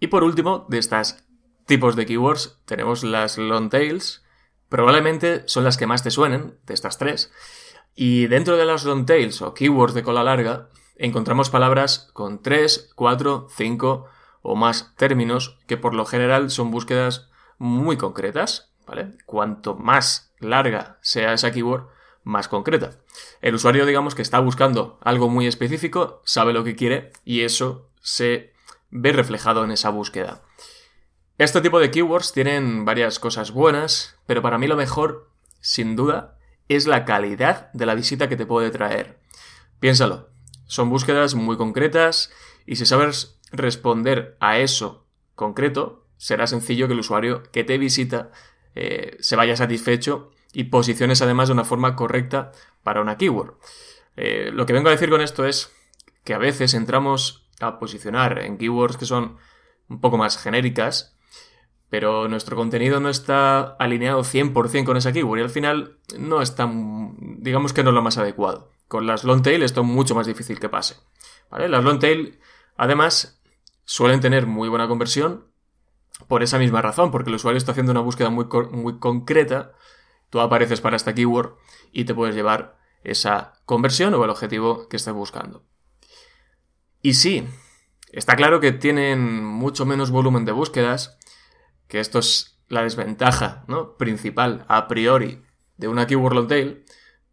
Y 0.00 0.08
por 0.08 0.24
último, 0.24 0.66
de 0.68 0.78
estas 0.78 1.24
tipos 1.66 1.96
de 1.96 2.06
keywords 2.06 2.58
tenemos 2.64 3.04
las 3.04 3.38
long 3.38 3.70
tails. 3.70 4.24
Probablemente 4.68 5.42
son 5.46 5.64
las 5.64 5.76
que 5.76 5.86
más 5.86 6.02
te 6.02 6.10
suenen, 6.10 6.58
de 6.66 6.74
estas 6.74 6.98
tres. 6.98 7.32
Y 7.94 8.26
dentro 8.26 8.56
de 8.56 8.64
las 8.64 8.84
long 8.84 9.06
tails 9.06 9.42
o 9.42 9.54
keywords 9.54 9.94
de 9.94 10.02
cola 10.02 10.24
larga, 10.24 10.70
encontramos 10.96 11.50
palabras 11.50 12.10
con 12.12 12.42
3, 12.42 12.92
4, 12.94 13.48
5 13.50 14.06
o 14.42 14.56
más 14.56 14.94
términos 14.96 15.58
que 15.66 15.76
por 15.76 15.94
lo 15.94 16.04
general 16.04 16.50
son 16.50 16.70
búsquedas 16.70 17.30
muy 17.58 17.96
concretas, 17.96 18.72
¿vale? 18.86 19.12
Cuanto 19.26 19.76
más 19.76 20.32
larga 20.38 20.98
sea 21.00 21.32
esa 21.32 21.52
keyword, 21.52 21.86
más 22.24 22.48
concreta. 22.48 22.98
El 23.40 23.54
usuario, 23.54 23.86
digamos 23.86 24.14
que 24.14 24.22
está 24.22 24.40
buscando 24.40 24.98
algo 25.02 25.28
muy 25.28 25.46
específico, 25.46 26.22
sabe 26.24 26.52
lo 26.52 26.64
que 26.64 26.76
quiere 26.76 27.12
y 27.24 27.42
eso 27.42 27.88
se 28.00 28.51
ve 28.92 29.12
reflejado 29.12 29.64
en 29.64 29.72
esa 29.72 29.90
búsqueda. 29.90 30.42
Este 31.38 31.60
tipo 31.60 31.80
de 31.80 31.90
keywords 31.90 32.32
tienen 32.32 32.84
varias 32.84 33.18
cosas 33.18 33.50
buenas, 33.50 34.16
pero 34.26 34.42
para 34.42 34.58
mí 34.58 34.68
lo 34.68 34.76
mejor, 34.76 35.30
sin 35.60 35.96
duda, 35.96 36.38
es 36.68 36.86
la 36.86 37.04
calidad 37.04 37.72
de 37.72 37.86
la 37.86 37.94
visita 37.94 38.28
que 38.28 38.36
te 38.36 38.46
puede 38.46 38.70
traer. 38.70 39.18
Piénsalo, 39.80 40.28
son 40.66 40.90
búsquedas 40.90 41.34
muy 41.34 41.56
concretas 41.56 42.30
y 42.66 42.76
si 42.76 42.86
sabes 42.86 43.40
responder 43.50 44.36
a 44.40 44.58
eso 44.58 45.06
concreto, 45.34 46.06
será 46.18 46.46
sencillo 46.46 46.86
que 46.86 46.92
el 46.92 47.00
usuario 47.00 47.42
que 47.50 47.64
te 47.64 47.78
visita 47.78 48.30
eh, 48.74 49.16
se 49.20 49.34
vaya 49.34 49.56
satisfecho 49.56 50.30
y 50.52 50.64
posiciones 50.64 51.22
además 51.22 51.48
de 51.48 51.54
una 51.54 51.64
forma 51.64 51.96
correcta 51.96 52.52
para 52.82 53.00
una 53.00 53.16
keyword. 53.16 53.54
Eh, 54.16 54.50
lo 54.52 54.66
que 54.66 54.74
vengo 54.74 54.88
a 54.88 54.92
decir 54.92 55.10
con 55.10 55.22
esto 55.22 55.46
es 55.46 55.72
que 56.24 56.34
a 56.34 56.38
veces 56.38 56.74
entramos 56.74 57.41
a 57.62 57.78
posicionar 57.78 58.38
en 58.40 58.58
keywords 58.58 58.96
que 58.96 59.06
son 59.06 59.36
un 59.88 60.00
poco 60.00 60.16
más 60.16 60.38
genéricas, 60.38 61.16
pero 61.88 62.28
nuestro 62.28 62.56
contenido 62.56 63.00
no 63.00 63.08
está 63.08 63.60
alineado 63.78 64.22
100% 64.22 64.84
con 64.84 64.96
esa 64.96 65.12
keyword 65.12 65.38
y 65.38 65.42
al 65.42 65.50
final 65.50 65.98
no 66.18 66.40
es 66.40 66.54
tan, 66.54 67.16
digamos 67.42 67.72
que 67.72 67.82
no 67.82 67.90
es 67.90 67.94
lo 67.94 68.02
más 68.02 68.18
adecuado. 68.18 68.70
Con 68.88 69.06
las 69.06 69.24
long 69.24 69.42
tail 69.42 69.62
esto 69.62 69.82
es 69.82 69.86
mucho 69.86 70.14
más 70.14 70.26
difícil 70.26 70.58
que 70.58 70.68
pase. 70.68 70.96
Las 71.50 71.84
long 71.84 71.98
tail, 71.98 72.38
además, 72.76 73.42
suelen 73.84 74.20
tener 74.20 74.46
muy 74.46 74.68
buena 74.68 74.88
conversión 74.88 75.48
por 76.28 76.42
esa 76.42 76.58
misma 76.58 76.80
razón, 76.80 77.10
porque 77.10 77.30
el 77.30 77.36
usuario 77.36 77.58
está 77.58 77.72
haciendo 77.72 77.92
una 77.92 78.00
búsqueda 78.00 78.30
muy, 78.30 78.46
muy 78.70 78.98
concreta 78.98 79.72
Tú 80.32 80.40
apareces 80.40 80.80
para 80.80 80.96
esta 80.96 81.14
keyword 81.14 81.58
y 81.92 82.06
te 82.06 82.14
puedes 82.14 82.34
llevar 82.34 82.78
esa 83.04 83.52
conversión 83.66 84.14
o 84.14 84.24
el 84.24 84.30
objetivo 84.30 84.88
que 84.88 84.96
estés 84.96 85.12
buscando. 85.12 85.66
Y 87.02 87.14
sí, 87.14 87.44
está 88.12 88.36
claro 88.36 88.60
que 88.60 88.70
tienen 88.70 89.44
mucho 89.44 89.84
menos 89.84 90.12
volumen 90.12 90.44
de 90.44 90.52
búsquedas, 90.52 91.18
que 91.88 91.98
esto 91.98 92.20
es 92.20 92.60
la 92.68 92.84
desventaja 92.84 93.64
¿no? 93.66 93.96
principal 93.96 94.64
a 94.68 94.88
priori 94.88 95.42
de 95.76 95.88
una 95.88 96.06
keyword 96.06 96.34
long 96.34 96.48
tail, 96.48 96.84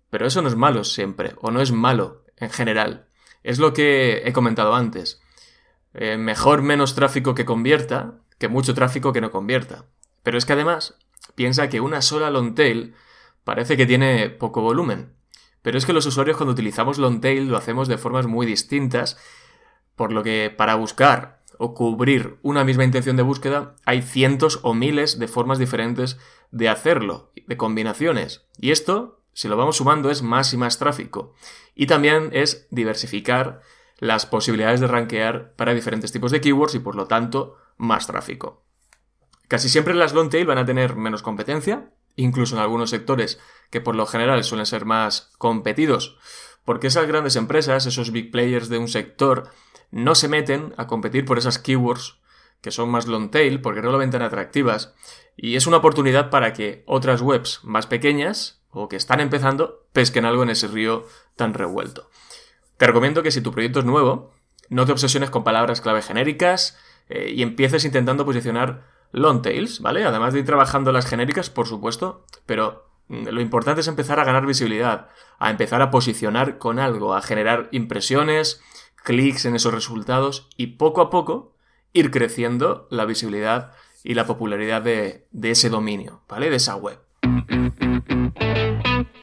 pero 0.09 0.25
eso 0.25 0.41
no 0.41 0.47
es 0.47 0.55
malo 0.55 0.83
siempre, 0.83 1.33
o 1.39 1.51
no 1.51 1.61
es 1.61 1.71
malo 1.71 2.25
en 2.37 2.49
general. 2.49 3.07
Es 3.43 3.59
lo 3.59 3.73
que 3.73 4.23
he 4.25 4.33
comentado 4.33 4.73
antes. 4.73 5.21
Eh, 5.93 6.17
mejor 6.17 6.61
menos 6.61 6.95
tráfico 6.95 7.35
que 7.35 7.45
convierta 7.45 8.19
que 8.39 8.47
mucho 8.47 8.73
tráfico 8.73 9.13
que 9.13 9.21
no 9.21 9.31
convierta. 9.31 9.85
Pero 10.23 10.37
es 10.37 10.45
que 10.45 10.53
además 10.53 10.95
piensa 11.35 11.69
que 11.69 11.79
una 11.79 12.01
sola 12.01 12.31
long 12.31 12.55
tail 12.55 12.95
parece 13.43 13.77
que 13.77 13.85
tiene 13.85 14.29
poco 14.29 14.61
volumen. 14.61 15.13
Pero 15.61 15.77
es 15.77 15.85
que 15.85 15.93
los 15.93 16.05
usuarios 16.05 16.37
cuando 16.37 16.53
utilizamos 16.53 16.97
long 16.97 17.21
tail 17.21 17.47
lo 17.47 17.57
hacemos 17.57 17.87
de 17.87 17.97
formas 17.97 18.25
muy 18.25 18.45
distintas, 18.45 19.17
por 19.99 20.13
lo 20.13 20.23
que 20.23 20.49
para 20.49 20.75
buscar 20.75 21.41
o 21.57 21.73
cubrir 21.73 22.39
una 22.41 22.63
misma 22.63 22.85
intención 22.85 23.17
de 23.17 23.21
búsqueda 23.21 23.75
hay 23.83 24.01
cientos 24.01 24.61
o 24.63 24.73
miles 24.73 25.19
de 25.19 25.27
formas 25.27 25.59
diferentes 25.59 26.17
de 26.51 26.69
hacerlo, 26.69 27.33
de 27.35 27.57
combinaciones. 27.57 28.45
Y 28.61 28.71
esto, 28.71 29.19
si 29.33 29.49
lo 29.49 29.57
vamos 29.57 29.75
sumando, 29.75 30.09
es 30.09 30.21
más 30.21 30.53
y 30.53 30.57
más 30.57 30.79
tráfico. 30.79 31.33
Y 31.75 31.87
también 31.87 32.29
es 32.31 32.65
diversificar 32.71 33.59
las 33.97 34.25
posibilidades 34.25 34.79
de 34.79 34.87
rankear 34.87 35.51
para 35.57 35.73
diferentes 35.73 36.13
tipos 36.13 36.31
de 36.31 36.39
keywords 36.39 36.75
y 36.75 36.79
por 36.79 36.95
lo 36.95 37.07
tanto 37.07 37.57
más 37.75 38.07
tráfico. 38.07 38.63
Casi 39.49 39.67
siempre 39.67 39.93
las 39.95 40.13
long 40.13 40.29
tail 40.29 40.45
van 40.45 40.59
a 40.59 40.65
tener 40.65 40.95
menos 40.95 41.23
competencia, 41.23 41.91
incluso 42.15 42.55
en 42.55 42.61
algunos 42.61 42.89
sectores 42.89 43.37
que 43.69 43.81
por 43.81 43.95
lo 43.95 44.05
general 44.05 44.41
suelen 44.45 44.65
ser 44.65 44.85
más 44.85 45.33
competidos, 45.37 46.17
porque 46.63 46.87
esas 46.87 47.05
grandes 47.05 47.35
empresas, 47.35 47.85
esos 47.85 48.11
big 48.11 48.31
players 48.31 48.69
de 48.69 48.77
un 48.77 48.87
sector, 48.87 49.49
no 49.91 50.15
se 50.15 50.27
meten 50.27 50.73
a 50.77 50.87
competir 50.87 51.25
por 51.25 51.37
esas 51.37 51.59
keywords 51.59 52.19
que 52.61 52.71
son 52.71 52.89
más 52.89 53.07
long 53.07 53.31
tail 53.31 53.61
porque 53.61 53.81
no 53.81 53.91
lo 53.91 53.97
ven 53.97 54.11
tan 54.11 54.21
atractivas 54.21 54.93
y 55.35 55.55
es 55.55 55.67
una 55.67 55.77
oportunidad 55.77 56.29
para 56.29 56.53
que 56.53 56.83
otras 56.85 57.21
webs 57.21 57.61
más 57.63 57.87
pequeñas 57.87 58.61
o 58.71 58.89
que 58.89 58.97
están 58.97 59.19
empezando 59.19 59.85
pesquen 59.93 60.25
algo 60.25 60.43
en 60.43 60.49
ese 60.49 60.67
río 60.67 61.05
tan 61.35 61.53
revuelto. 61.53 62.09
Te 62.77 62.87
recomiendo 62.87 63.23
que 63.23 63.31
si 63.31 63.41
tu 63.41 63.51
proyecto 63.51 63.79
es 63.79 63.85
nuevo, 63.85 64.31
no 64.69 64.85
te 64.85 64.91
obsesiones 64.91 65.29
con 65.29 65.43
palabras 65.43 65.81
clave 65.81 66.01
genéricas 66.01 66.77
eh, 67.09 67.31
y 67.35 67.41
empieces 67.41 67.85
intentando 67.85 68.25
posicionar 68.25 68.83
long 69.11 69.41
tails, 69.41 69.81
¿vale? 69.81 70.05
Además 70.05 70.33
de 70.33 70.39
ir 70.39 70.45
trabajando 70.45 70.91
las 70.91 71.07
genéricas, 71.07 71.49
por 71.49 71.67
supuesto, 71.67 72.25
pero 72.45 72.87
mm, 73.07 73.29
lo 73.29 73.41
importante 73.41 73.81
es 73.81 73.87
empezar 73.87 74.19
a 74.19 74.23
ganar 74.23 74.45
visibilidad, 74.45 75.09
a 75.39 75.49
empezar 75.49 75.81
a 75.81 75.89
posicionar 75.89 76.57
con 76.57 76.79
algo, 76.79 77.15
a 77.15 77.21
generar 77.21 77.69
impresiones, 77.71 78.61
clics 79.03 79.45
en 79.45 79.55
esos 79.55 79.73
resultados 79.73 80.47
y 80.57 80.67
poco 80.67 81.01
a 81.01 81.09
poco 81.09 81.55
ir 81.93 82.11
creciendo 82.11 82.87
la 82.91 83.05
visibilidad 83.05 83.73
y 84.03 84.13
la 84.13 84.25
popularidad 84.25 84.81
de, 84.81 85.27
ese 85.41 85.69
dominio, 85.69 86.21
¿vale? 86.27 86.49
De 86.49 86.57
esa 86.57 86.75
web. 86.75 86.99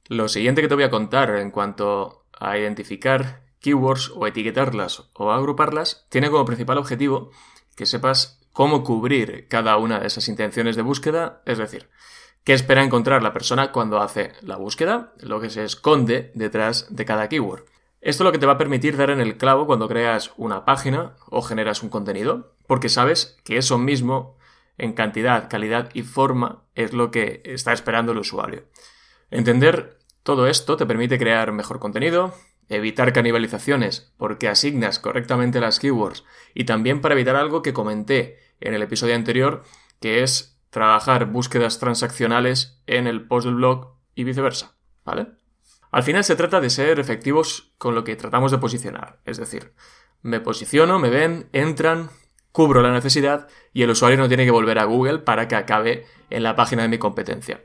Lo 0.09 0.29
siguiente 0.29 0.63
que 0.63 0.69
te 0.69 0.75
voy 0.75 0.85
a 0.85 0.91
contar 0.91 1.37
en 1.37 1.51
cuanto 1.51 2.27
a 2.39 2.59
identificar 2.59 3.43
keywords 3.61 4.13
o 4.15 4.27
etiquetarlas 4.27 5.09
o 5.15 5.33
agruparlas 5.33 6.07
tiene 6.09 6.31
como 6.31 6.45
principal 6.45 6.79
objetivo 6.79 7.31
que 7.75 7.87
sepas 7.87 8.41
cómo 8.53 8.85
cubrir 8.85 9.49
cada 9.49 9.77
una 9.77 10.01
de 10.01 10.07
esas 10.07 10.29
intenciones 10.29 10.77
de 10.77 10.83
búsqueda, 10.83 11.43
es 11.45 11.59
decir, 11.59 11.91
qué 12.45 12.55
espera 12.55 12.83
encontrar 12.83 13.23
la 13.23 13.33
persona 13.33 13.73
cuando 13.73 14.01
hace 14.01 14.33
la 14.41 14.57
búsqueda, 14.57 15.13
lo 15.19 15.41
que 15.41 15.51
se 15.51 15.65
esconde 15.65 16.31
detrás 16.35 16.87
de 16.89 17.05
cada 17.05 17.29
keyword. 17.29 17.65
Esto 18.07 18.23
es 18.23 18.27
lo 18.27 18.31
que 18.31 18.39
te 18.39 18.47
va 18.47 18.53
a 18.53 18.59
permitir 18.59 18.97
dar 18.97 19.11
en 19.11 19.19
el 19.19 19.37
clavo 19.37 19.67
cuando 19.67 19.89
creas 19.89 20.31
una 20.37 20.65
página 20.65 21.17
o 21.29 21.43
generas 21.43 21.83
un 21.83 21.89
contenido, 21.89 22.55
porque 22.69 22.89
sabes 22.89 23.37
que 23.43 23.57
eso 23.57 23.79
mismo 23.79 24.39
en 24.79 24.93
cantidad, 24.93 25.51
calidad 25.51 25.91
y 25.93 26.03
forma 26.03 26.63
es 26.77 26.93
lo 26.93 27.11
que 27.11 27.43
está 27.45 27.73
esperando 27.73 28.13
el 28.13 28.19
usuario. 28.19 28.63
Entender 29.33 29.99
todo 30.23 30.47
esto 30.47 30.77
te 30.77 30.87
permite 30.87 31.19
crear 31.19 31.51
mejor 31.51 31.81
contenido, 31.81 32.33
evitar 32.69 33.13
canibalizaciones 33.13 34.15
porque 34.19 34.47
asignas 34.47 35.01
correctamente 35.01 35.59
las 35.59 35.81
keywords 35.81 36.23
y 36.55 36.63
también 36.63 37.01
para 37.01 37.15
evitar 37.17 37.35
algo 37.35 37.61
que 37.61 37.73
comenté 37.73 38.39
en 38.61 38.73
el 38.73 38.83
episodio 38.83 39.17
anterior, 39.17 39.65
que 39.99 40.23
es 40.23 40.61
trabajar 40.71 41.27
búsquedas 41.27 41.81
transaccionales 41.81 42.81
en 42.87 43.09
el 43.09 43.27
post 43.27 43.47
del 43.47 43.57
blog 43.57 43.97
y 44.15 44.23
viceversa, 44.23 44.77
¿vale? 45.05 45.27
Al 45.91 46.03
final 46.03 46.25
se 46.25 46.37
trata 46.37 46.61
de 46.61 46.71
ser 46.71 46.99
efectivos 47.01 47.73
con 47.79 47.95
lo 47.95 48.05
que 48.05 48.17
tratamos 48.17 48.51
de 48.51 48.59
posicionar, 48.59 49.21
es 49.25 49.39
decir, 49.39 49.73
me 50.23 50.41
posiciono, 50.41 50.99
me 50.99 51.11
ven, 51.11 51.49
entran, 51.53 52.11
cubro 52.53 52.83
la 52.83 52.93
necesidad 52.93 53.49
y 53.73 53.83
el 53.83 53.91
usuario 53.91 54.19
no 54.19 54.29
tiene 54.29 54.45
que 54.45 54.51
volver 54.51 54.79
a 54.79 54.85
Google 54.85 55.19
para 55.19 55.47
que 55.47 55.57
acabe 55.57 56.07
en 56.31 56.43
la 56.43 56.57
página 56.57 56.83
de 56.83 56.89
mi 56.89 56.99
competencia. 56.99 57.65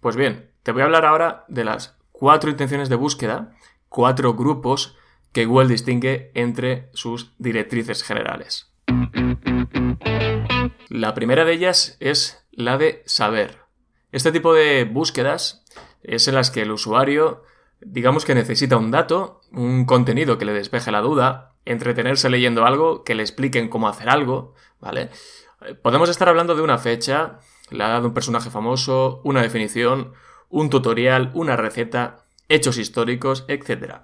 Pues 0.00 0.14
bien, 0.14 0.52
te 0.62 0.72
voy 0.72 0.82
a 0.82 0.84
hablar 0.84 1.04
ahora 1.04 1.44
de 1.48 1.64
las 1.64 1.96
cuatro 2.12 2.50
intenciones 2.50 2.88
de 2.88 2.96
búsqueda, 2.96 3.56
cuatro 3.88 4.34
grupos 4.34 4.96
que 5.32 5.46
Google 5.46 5.68
distingue 5.68 6.30
entre 6.34 6.90
sus 6.92 7.34
directrices 7.38 8.02
generales. 8.02 8.72
La 10.88 11.14
primera 11.14 11.44
de 11.44 11.52
ellas 11.52 11.96
es 12.00 12.46
la 12.52 12.78
de 12.78 13.02
saber. 13.06 13.58
Este 14.12 14.32
tipo 14.32 14.54
de 14.54 14.84
búsquedas 14.84 15.64
es 16.02 16.28
en 16.28 16.34
las 16.34 16.50
que 16.50 16.62
el 16.62 16.70
usuario, 16.70 17.42
digamos 17.88 18.24
que 18.24 18.34
necesita 18.34 18.76
un 18.76 18.90
dato, 18.90 19.40
un 19.52 19.84
contenido 19.84 20.38
que 20.38 20.44
le 20.44 20.52
despeje 20.52 20.90
la 20.90 21.00
duda, 21.00 21.52
entretenerse 21.64 22.28
leyendo 22.28 22.66
algo, 22.66 23.04
que 23.04 23.14
le 23.14 23.22
expliquen 23.22 23.68
cómo 23.68 23.88
hacer 23.88 24.08
algo, 24.08 24.54
¿vale? 24.80 25.10
Podemos 25.82 26.08
estar 26.08 26.28
hablando 26.28 26.54
de 26.54 26.62
una 26.62 26.78
fecha, 26.78 27.38
la 27.70 27.88
edad 27.88 28.00
de 28.00 28.08
un 28.08 28.14
personaje 28.14 28.50
famoso, 28.50 29.20
una 29.24 29.42
definición, 29.42 30.12
un 30.50 30.68
tutorial, 30.68 31.30
una 31.34 31.56
receta, 31.56 32.24
hechos 32.48 32.76
históricos, 32.76 33.44
etc. 33.48 34.00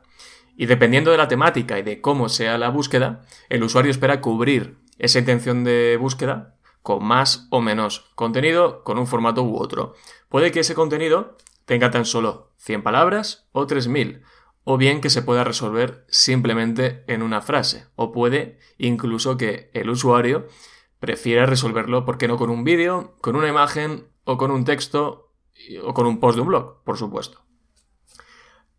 Y 0.57 0.67
dependiendo 0.67 1.11
de 1.11 1.19
la 1.19 1.29
temática 1.29 1.79
y 1.79 1.83
de 1.83 2.01
cómo 2.01 2.29
sea 2.29 2.59
la 2.59 2.71
búsqueda, 2.71 3.23
el 3.49 3.65
usuario 3.65 3.91
espera 3.91 4.21
cubrir 4.21 4.77
esa 4.99 5.19
intención 5.19 5.65
de 5.65 5.97
búsqueda 6.01 6.55
con 6.83 7.05
más 7.05 7.47
o 7.51 7.61
menos 7.61 8.11
contenido, 8.15 8.83
con 8.85 8.99
un 8.99 9.07
formato 9.07 9.43
u 9.43 9.57
otro. 9.57 9.95
Puede 10.29 10.51
que 10.51 10.61
ese 10.61 10.75
contenido 10.75 11.37
tenga 11.73 11.91
tan 11.91 12.05
solo 12.05 12.53
100 12.59 12.83
palabras 12.83 13.49
o 13.53 13.67
3000, 13.67 14.21
o 14.65 14.77
bien 14.77 15.01
que 15.01 15.09
se 15.09 15.23
pueda 15.23 15.43
resolver 15.43 16.05
simplemente 16.09 17.03
en 17.07 17.23
una 17.23 17.41
frase, 17.41 17.87
o 17.97 18.13
puede 18.13 18.59
incluso 18.77 19.39
que 19.39 19.71
el 19.73 19.89
usuario 19.89 20.49
prefiera 21.01 21.47
resolverlo, 21.47 22.05
¿por 22.05 22.19
qué 22.19 22.29
no 22.29 22.37
con 22.37 22.51
un 22.51 22.63
vídeo, 22.63 23.17
con 23.23 23.37
una 23.37 23.49
imagen 23.49 24.07
o 24.25 24.37
con 24.37 24.51
un 24.51 24.67
texto 24.67 25.33
o 25.83 25.95
con 25.95 26.05
un 26.05 26.21
post 26.21 26.37
de 26.37 26.43
un 26.43 26.49
blog, 26.49 26.83
por 26.85 26.99
supuesto. 26.99 27.43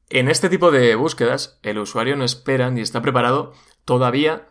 En 0.08 0.30
este 0.30 0.50
tipo 0.50 0.70
de 0.70 0.94
búsquedas, 0.94 1.58
el 1.64 1.80
usuario 1.80 2.16
no 2.16 2.26
espera 2.26 2.70
ni 2.70 2.82
está 2.82 3.02
preparado 3.02 3.54
todavía 3.86 4.50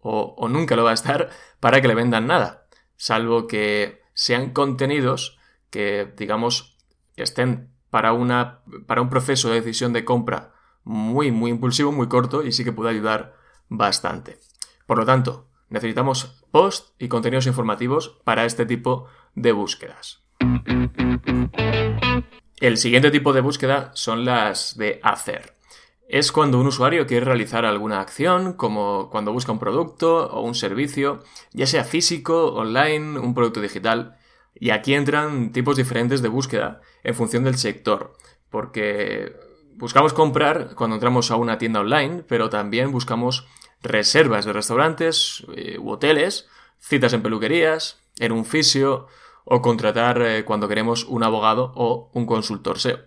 o, 0.00 0.48
nunca 0.48 0.74
lo 0.74 0.82
va 0.82 0.90
a 0.90 0.94
estar 0.94 1.30
para 1.60 1.80
que 1.80 1.86
le 1.86 1.94
vendan 1.94 2.26
nada, 2.26 2.66
salvo 2.96 3.46
que 3.46 4.02
sean 4.14 4.52
contenidos 4.52 5.38
que, 5.70 6.12
digamos, 6.16 6.77
estén 7.22 7.70
para, 7.90 8.12
una, 8.12 8.60
para 8.86 9.02
un 9.02 9.08
proceso 9.08 9.48
de 9.48 9.56
decisión 9.56 9.92
de 9.92 10.04
compra 10.04 10.52
muy, 10.84 11.30
muy 11.30 11.50
impulsivo, 11.50 11.92
muy 11.92 12.08
corto 12.08 12.44
y 12.44 12.52
sí 12.52 12.64
que 12.64 12.72
puede 12.72 12.90
ayudar 12.90 13.34
bastante. 13.68 14.38
Por 14.86 14.98
lo 14.98 15.04
tanto, 15.04 15.48
necesitamos 15.68 16.44
post 16.50 16.90
y 16.98 17.08
contenidos 17.08 17.46
informativos 17.46 18.20
para 18.24 18.44
este 18.44 18.66
tipo 18.66 19.06
de 19.34 19.52
búsquedas. 19.52 20.22
El 22.60 22.76
siguiente 22.76 23.10
tipo 23.10 23.32
de 23.32 23.40
búsqueda 23.40 23.92
son 23.94 24.24
las 24.24 24.76
de 24.76 24.98
hacer. 25.02 25.54
Es 26.08 26.32
cuando 26.32 26.58
un 26.58 26.66
usuario 26.66 27.06
quiere 27.06 27.26
realizar 27.26 27.64
alguna 27.64 28.00
acción, 28.00 28.54
como 28.54 29.10
cuando 29.10 29.32
busca 29.32 29.52
un 29.52 29.58
producto 29.58 30.26
o 30.30 30.40
un 30.40 30.54
servicio, 30.54 31.22
ya 31.52 31.66
sea 31.66 31.84
físico, 31.84 32.46
online, 32.54 33.18
un 33.18 33.34
producto 33.34 33.60
digital. 33.60 34.17
Y 34.60 34.70
aquí 34.70 34.94
entran 34.94 35.52
tipos 35.52 35.76
diferentes 35.76 36.22
de 36.22 36.28
búsqueda 36.28 36.80
en 37.04 37.14
función 37.14 37.44
del 37.44 37.56
sector, 37.56 38.14
porque 38.50 39.36
buscamos 39.74 40.12
comprar 40.12 40.74
cuando 40.74 40.96
entramos 40.96 41.30
a 41.30 41.36
una 41.36 41.58
tienda 41.58 41.80
online, 41.80 42.24
pero 42.26 42.50
también 42.50 42.90
buscamos 42.90 43.46
reservas 43.82 44.44
de 44.44 44.52
restaurantes 44.52 45.46
eh, 45.54 45.78
u 45.78 45.90
hoteles, 45.90 46.48
citas 46.78 47.12
en 47.12 47.22
peluquerías, 47.22 48.00
en 48.18 48.32
un 48.32 48.44
fisio, 48.44 49.06
o 49.50 49.62
contratar 49.62 50.20
eh, 50.20 50.44
cuando 50.44 50.68
queremos 50.68 51.04
un 51.04 51.22
abogado 51.22 51.72
o 51.74 52.10
un 52.12 52.26
consultor 52.26 52.78
SEO. 52.78 52.98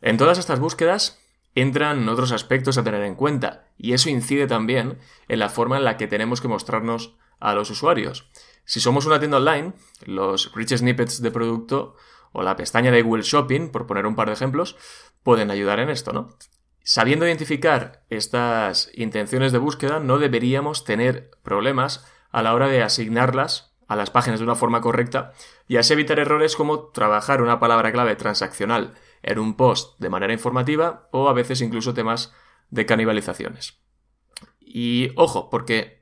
En 0.00 0.16
todas 0.16 0.38
estas 0.38 0.60
búsquedas 0.60 1.20
entran 1.54 2.08
otros 2.08 2.32
aspectos 2.32 2.78
a 2.78 2.84
tener 2.84 3.02
en 3.02 3.16
cuenta 3.16 3.66
y 3.76 3.92
eso 3.92 4.08
incide 4.08 4.46
también 4.46 4.98
en 5.28 5.38
la 5.38 5.48
forma 5.48 5.76
en 5.76 5.84
la 5.84 5.96
que 5.96 6.06
tenemos 6.06 6.40
que 6.40 6.48
mostrarnos 6.48 7.16
a 7.40 7.54
los 7.54 7.70
usuarios. 7.70 8.30
Si 8.64 8.80
somos 8.80 9.06
una 9.06 9.18
tienda 9.18 9.38
online, 9.38 9.72
los 10.06 10.52
rich 10.54 10.76
snippets 10.76 11.20
de 11.22 11.30
producto 11.30 11.96
o 12.32 12.42
la 12.42 12.56
pestaña 12.56 12.90
de 12.90 13.02
Google 13.02 13.22
Shopping, 13.22 13.70
por 13.70 13.86
poner 13.86 14.06
un 14.06 14.16
par 14.16 14.28
de 14.28 14.34
ejemplos, 14.34 14.76
pueden 15.22 15.50
ayudar 15.50 15.80
en 15.80 15.90
esto, 15.90 16.12
¿no? 16.12 16.30
Sabiendo 16.84 17.26
identificar 17.26 18.04
estas 18.10 18.90
intenciones 18.94 19.52
de 19.52 19.58
búsqueda, 19.58 20.00
no 20.00 20.18
deberíamos 20.18 20.84
tener 20.84 21.30
problemas 21.42 22.04
a 22.30 22.42
la 22.42 22.54
hora 22.54 22.66
de 22.66 22.82
asignarlas 22.82 23.72
a 23.86 23.96
las 23.96 24.10
páginas 24.10 24.40
de 24.40 24.44
una 24.44 24.54
forma 24.54 24.80
correcta 24.80 25.32
y 25.68 25.76
así 25.76 25.92
evitar 25.92 26.18
errores 26.18 26.56
como 26.56 26.88
trabajar 26.88 27.42
una 27.42 27.60
palabra 27.60 27.92
clave 27.92 28.16
transaccional 28.16 28.94
en 29.22 29.38
un 29.38 29.54
post 29.54 30.00
de 30.00 30.08
manera 30.08 30.32
informativa 30.32 31.08
o 31.12 31.28
a 31.28 31.34
veces 31.34 31.60
incluso 31.60 31.94
temas 31.94 32.32
de 32.70 32.86
canibalizaciones. 32.86 33.80
Y 34.60 35.10
ojo, 35.16 35.50
porque 35.50 36.01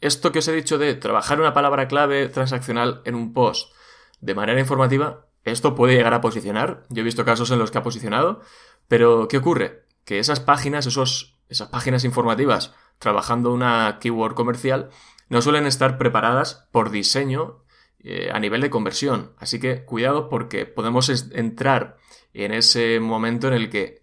esto 0.00 0.32
que 0.32 0.40
os 0.40 0.48
he 0.48 0.52
dicho 0.52 0.78
de 0.78 0.94
trabajar 0.94 1.40
una 1.40 1.54
palabra 1.54 1.88
clave 1.88 2.28
transaccional 2.28 3.02
en 3.04 3.14
un 3.14 3.32
post 3.32 3.72
de 4.20 4.34
manera 4.34 4.60
informativa, 4.60 5.26
esto 5.44 5.74
puede 5.74 5.94
llegar 5.94 6.14
a 6.14 6.20
posicionar. 6.20 6.84
Yo 6.88 7.00
he 7.00 7.04
visto 7.04 7.24
casos 7.24 7.50
en 7.50 7.58
los 7.58 7.70
que 7.70 7.78
ha 7.78 7.82
posicionado, 7.82 8.40
pero 8.88 9.28
¿qué 9.28 9.38
ocurre? 9.38 9.84
Que 10.04 10.18
esas 10.18 10.40
páginas, 10.40 10.86
esos, 10.86 11.38
esas 11.48 11.68
páginas 11.68 12.04
informativas, 12.04 12.74
trabajando 12.98 13.52
una 13.52 13.98
keyword 14.00 14.34
comercial, 14.34 14.90
no 15.28 15.42
suelen 15.42 15.66
estar 15.66 15.96
preparadas 15.96 16.68
por 16.72 16.90
diseño 16.90 17.64
eh, 18.00 18.30
a 18.32 18.40
nivel 18.40 18.60
de 18.60 18.70
conversión. 18.70 19.32
Así 19.38 19.60
que 19.60 19.84
cuidado 19.84 20.28
porque 20.28 20.66
podemos 20.66 21.08
entrar 21.32 21.96
en 22.32 22.52
ese 22.52 23.00
momento 23.00 23.48
en 23.48 23.54
el 23.54 23.70
que 23.70 23.99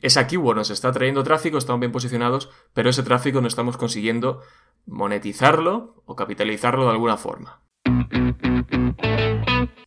esa 0.00 0.26
keyword 0.26 0.56
nos 0.56 0.70
está 0.70 0.92
trayendo 0.92 1.22
tráfico, 1.22 1.58
estamos 1.58 1.80
bien 1.80 1.92
posicionados, 1.92 2.50
pero 2.74 2.90
ese 2.90 3.02
tráfico 3.02 3.40
no 3.40 3.48
estamos 3.48 3.76
consiguiendo 3.76 4.42
monetizarlo 4.86 6.02
o 6.06 6.16
capitalizarlo 6.16 6.84
de 6.84 6.90
alguna 6.90 7.16
forma. 7.16 7.62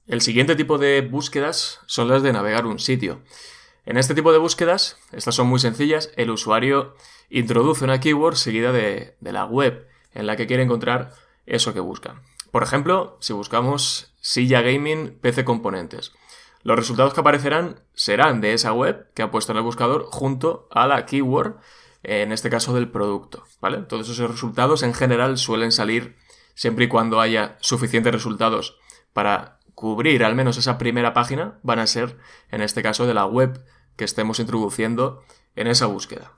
El 0.05 0.21
siguiente 0.21 0.55
tipo 0.55 0.77
de 0.77 1.01
búsquedas 1.01 1.79
son 1.85 2.07
las 2.07 2.23
de 2.23 2.33
navegar 2.33 2.65
un 2.65 2.79
sitio. 2.79 3.21
En 3.85 3.97
este 3.97 4.15
tipo 4.15 4.31
de 4.31 4.37
búsquedas, 4.37 4.97
estas 5.11 5.35
son 5.35 5.47
muy 5.47 5.59
sencillas, 5.59 6.11
el 6.15 6.29
usuario 6.29 6.95
introduce 7.29 7.83
una 7.83 7.99
keyword 7.99 8.35
seguida 8.35 8.71
de 8.71 9.15
la 9.19 9.45
web 9.45 9.87
en 10.13 10.27
la 10.27 10.35
que 10.35 10.47
quiere 10.47 10.63
encontrar 10.63 11.11
eso 11.45 11.73
que 11.73 11.79
busca. 11.79 12.21
Por 12.51 12.63
ejemplo, 12.63 13.17
si 13.19 13.33
buscamos 13.33 14.13
silla 14.21 14.61
gaming 14.61 15.17
PC 15.19 15.43
componentes, 15.43 16.13
los 16.63 16.77
resultados 16.77 17.13
que 17.13 17.19
aparecerán 17.19 17.81
serán 17.93 18.41
de 18.41 18.53
esa 18.53 18.73
web 18.73 19.07
que 19.13 19.21
ha 19.21 19.31
puesto 19.31 19.51
en 19.51 19.57
el 19.57 19.63
buscador 19.63 20.05
junto 20.09 20.67
a 20.71 20.87
la 20.87 21.05
keyword, 21.05 21.57
en 22.03 22.31
este 22.31 22.49
caso 22.49 22.73
del 22.73 22.89
producto, 22.89 23.43
¿vale? 23.61 23.79
Todos 23.79 24.09
esos 24.09 24.29
resultados 24.29 24.83
en 24.83 24.93
general 24.93 25.37
suelen 25.37 25.71
salir 25.71 26.17
siempre 26.55 26.85
y 26.85 26.87
cuando 26.87 27.21
haya 27.21 27.57
suficientes 27.61 28.13
resultados 28.13 28.77
para 29.13 29.59
cubrir 29.75 30.23
al 30.23 30.35
menos 30.35 30.57
esa 30.57 30.77
primera 30.77 31.13
página, 31.13 31.59
van 31.63 31.79
a 31.79 31.87
ser, 31.87 32.17
en 32.51 32.61
este 32.61 32.83
caso, 32.83 33.07
de 33.07 33.13
la 33.13 33.25
web 33.25 33.63
que 33.95 34.05
estemos 34.05 34.39
introduciendo 34.39 35.23
en 35.55 35.67
esa 35.67 35.85
búsqueda. 35.85 36.33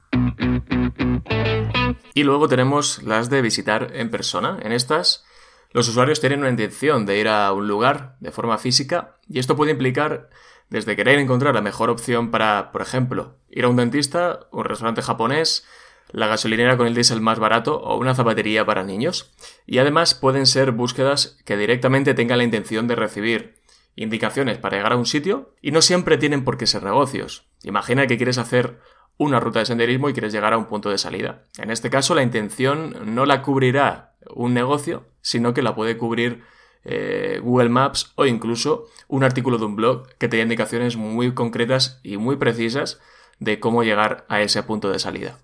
Y 2.14 2.24
luego 2.24 2.48
tenemos 2.48 3.04
las 3.04 3.30
de 3.30 3.42
visitar 3.42 3.92
en 3.94 4.10
persona. 4.10 4.58
En 4.62 4.72
estas, 4.72 5.26
los 5.72 5.90
usuarios 5.90 6.20
tienen 6.20 6.40
una 6.40 6.50
intención 6.50 7.06
de 7.06 7.20
ir 7.20 7.28
a 7.28 7.52
un 7.54 7.68
lugar 7.68 8.16
de 8.20 8.32
forma 8.32 8.58
física 8.58 9.16
y 9.28 9.40
esto 9.40 9.56
puede 9.56 9.72
implicar 9.72 10.30
desde 10.70 10.96
querer 10.96 11.20
encontrar 11.20 11.54
la 11.54 11.62
mejor 11.62 11.90
opción 11.90 12.32
para, 12.32 12.72
por 12.72 12.82
ejemplo, 12.82 13.38
ir 13.50 13.66
a 13.66 13.70
un 13.70 13.76
dentista, 13.76 14.48
un 14.52 14.66
restaurante 14.66 15.02
japonés, 15.02 15.66
la 16.12 16.28
gasolinera 16.28 16.78
con 16.78 16.88
el 16.88 16.94
diésel 16.94 17.22
más 17.22 17.40
barato 17.40 17.80
o 17.80 17.98
una 17.98 18.16
zapatería 18.16 18.66
para 18.66 18.84
niños. 18.84 19.34
Y 19.66 19.80
además 19.80 20.16
pueden 20.16 20.46
ser 20.46 20.72
búsquedas 20.72 21.38
que 21.46 21.58
directamente 21.58 22.14
tengan 22.14 22.38
la 22.38 22.44
intención 22.44 22.88
de 22.88 22.96
recibir 22.96 23.56
indicaciones 23.96 24.58
para 24.58 24.78
llegar 24.78 24.94
a 24.94 24.98
un 24.98 25.06
sitio 25.06 25.54
y 25.62 25.72
no 25.72 25.82
siempre 25.82 26.18
tienen 26.18 26.44
por 26.44 26.58
qué 26.58 26.68
ser 26.68 26.84
negocios. 26.84 27.48
Imagina 27.64 28.08
que 28.08 28.18
quieres 28.18 28.38
hacer 28.38 28.80
una 29.18 29.40
ruta 29.40 29.60
de 29.60 29.66
senderismo 29.66 30.10
y 30.10 30.14
quieres 30.14 30.34
llegar 30.34 30.54
a 30.54 30.58
un 30.58 30.66
punto 30.66 30.90
de 30.90 30.98
salida. 30.98 31.44
En 31.58 31.72
este 31.72 31.90
caso, 31.90 32.16
la 32.16 32.24
intención 32.24 33.16
no 33.16 33.26
la 33.26 33.42
cubrirá 33.42 34.15
un 34.36 34.54
negocio, 34.54 35.06
sino 35.22 35.54
que 35.54 35.64
la 35.64 35.74
puede 35.74 35.98
cubrir 35.98 36.44
eh, 36.84 37.40
Google 37.42 37.70
Maps 37.70 38.14
o 38.16 38.28
incluso 38.28 38.86
un 39.08 39.24
artículo 39.24 39.58
de 39.58 39.66
un 39.66 39.76
blog 39.76 40.08
que 40.20 40.28
te 40.28 40.38
dé 40.38 40.44
indicaciones 40.44 40.98
muy 40.98 41.34
concretas 41.34 42.00
y 42.04 42.18
muy 42.18 42.36
precisas 42.36 43.00
de 43.40 43.60
cómo 43.60 43.84
llegar 43.84 44.26
a 44.30 44.42
ese 44.42 44.62
punto 44.62 44.92
de 44.92 45.00
salida. 45.00 45.40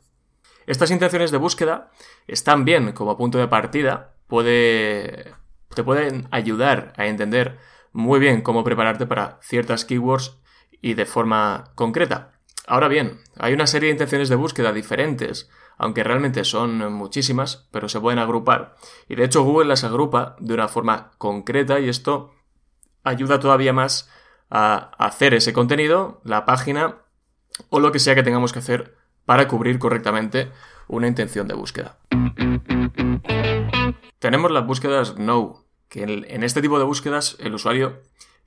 Estas 0.67 0.91
intenciones 0.91 1.31
de 1.31 1.37
búsqueda 1.37 1.91
están 2.27 2.63
bien 2.63 2.91
como 2.91 3.17
punto 3.17 3.39
de 3.39 3.47
partida, 3.47 4.13
te 4.29 5.83
pueden 5.83 6.27
ayudar 6.31 6.93
a 6.95 7.07
entender 7.07 7.57
muy 7.91 8.19
bien 8.19 8.41
cómo 8.41 8.63
prepararte 8.63 9.05
para 9.05 9.39
ciertas 9.41 9.83
keywords 9.83 10.37
y 10.81 10.93
de 10.93 11.05
forma 11.05 11.71
concreta. 11.75 12.30
Ahora 12.71 12.87
bien, 12.87 13.19
hay 13.37 13.51
una 13.51 13.67
serie 13.67 13.87
de 13.87 13.95
intenciones 13.95 14.29
de 14.29 14.37
búsqueda 14.37 14.71
diferentes, 14.71 15.49
aunque 15.77 16.05
realmente 16.05 16.45
son 16.45 16.93
muchísimas, 16.93 17.67
pero 17.69 17.89
se 17.89 17.99
pueden 17.99 18.17
agrupar. 18.17 18.77
Y 19.09 19.15
de 19.15 19.25
hecho 19.25 19.43
Google 19.43 19.67
las 19.67 19.83
agrupa 19.83 20.37
de 20.39 20.53
una 20.53 20.69
forma 20.69 21.11
concreta 21.17 21.81
y 21.81 21.89
esto 21.89 22.31
ayuda 23.03 23.41
todavía 23.41 23.73
más 23.73 24.09
a 24.49 24.91
hacer 24.99 25.33
ese 25.33 25.51
contenido, 25.51 26.21
la 26.23 26.45
página 26.45 26.99
o 27.67 27.81
lo 27.81 27.91
que 27.91 27.99
sea 27.99 28.15
que 28.15 28.23
tengamos 28.23 28.53
que 28.53 28.59
hacer 28.59 28.95
para 29.25 29.49
cubrir 29.49 29.77
correctamente 29.77 30.49
una 30.87 31.09
intención 31.09 31.49
de 31.49 31.55
búsqueda. 31.55 31.97
Tenemos 34.19 34.49
las 34.49 34.65
búsquedas 34.65 35.17
no, 35.17 35.65
que 35.89 36.03
en 36.03 36.43
este 36.45 36.61
tipo 36.61 36.79
de 36.79 36.85
búsquedas 36.85 37.35
el 37.41 37.53
usuario 37.53 37.99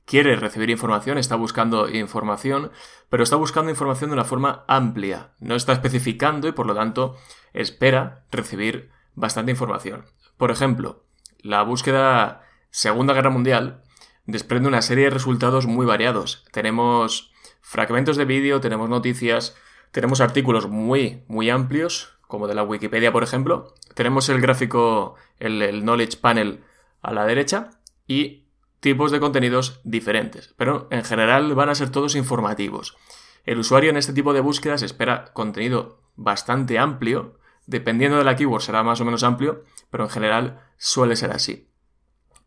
quiere 0.04 0.36
recibir 0.36 0.70
información, 0.70 1.18
está 1.18 1.36
buscando 1.36 1.88
información, 1.88 2.70
pero 3.08 3.22
está 3.22 3.36
buscando 3.36 3.70
información 3.70 4.10
de 4.10 4.14
una 4.14 4.24
forma 4.24 4.64
amplia, 4.68 5.30
no 5.40 5.54
está 5.54 5.72
especificando 5.72 6.48
y 6.48 6.52
por 6.52 6.66
lo 6.66 6.74
tanto 6.74 7.16
espera 7.52 8.24
recibir 8.30 8.90
bastante 9.14 9.52
información. 9.52 10.04
Por 10.36 10.50
ejemplo, 10.50 11.04
la 11.40 11.62
búsqueda 11.62 12.42
Segunda 12.70 13.14
Guerra 13.14 13.30
Mundial 13.30 13.82
desprende 14.26 14.68
una 14.68 14.82
serie 14.82 15.04
de 15.04 15.10
resultados 15.10 15.66
muy 15.66 15.86
variados. 15.86 16.44
Tenemos 16.50 17.32
fragmentos 17.60 18.16
de 18.16 18.24
vídeo, 18.24 18.60
tenemos 18.60 18.88
noticias, 18.88 19.56
tenemos 19.90 20.20
artículos 20.20 20.68
muy, 20.68 21.22
muy 21.28 21.50
amplios, 21.50 22.18
como 22.26 22.48
de 22.48 22.54
la 22.54 22.64
Wikipedia, 22.64 23.12
por 23.12 23.22
ejemplo. 23.22 23.74
Tenemos 23.94 24.28
el 24.28 24.40
gráfico, 24.40 25.14
el, 25.38 25.62
el 25.62 25.82
Knowledge 25.82 26.18
Panel 26.18 26.64
a 27.00 27.12
la 27.12 27.26
derecha 27.26 27.70
y 28.08 28.43
tipos 28.84 29.10
de 29.10 29.18
contenidos 29.18 29.80
diferentes, 29.82 30.52
pero 30.58 30.88
en 30.90 31.04
general 31.04 31.54
van 31.54 31.70
a 31.70 31.74
ser 31.74 31.88
todos 31.88 32.14
informativos. 32.16 32.98
El 33.46 33.58
usuario 33.58 33.88
en 33.88 33.96
este 33.96 34.12
tipo 34.12 34.34
de 34.34 34.42
búsquedas 34.42 34.82
espera 34.82 35.32
contenido 35.32 36.02
bastante 36.16 36.78
amplio, 36.78 37.38
dependiendo 37.64 38.18
de 38.18 38.24
la 38.24 38.36
keyword 38.36 38.60
será 38.60 38.82
más 38.82 39.00
o 39.00 39.06
menos 39.06 39.22
amplio, 39.22 39.64
pero 39.88 40.04
en 40.04 40.10
general 40.10 40.60
suele 40.76 41.16
ser 41.16 41.30
así. 41.30 41.70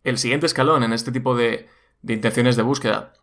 El 0.04 0.20
siguiente 0.20 0.46
escalón 0.46 0.84
en 0.84 0.94
este 0.94 1.12
tipo 1.12 1.36
de, 1.36 1.70
intenciones 2.08 2.56
de 2.56 2.62
búsqueda 2.62 3.14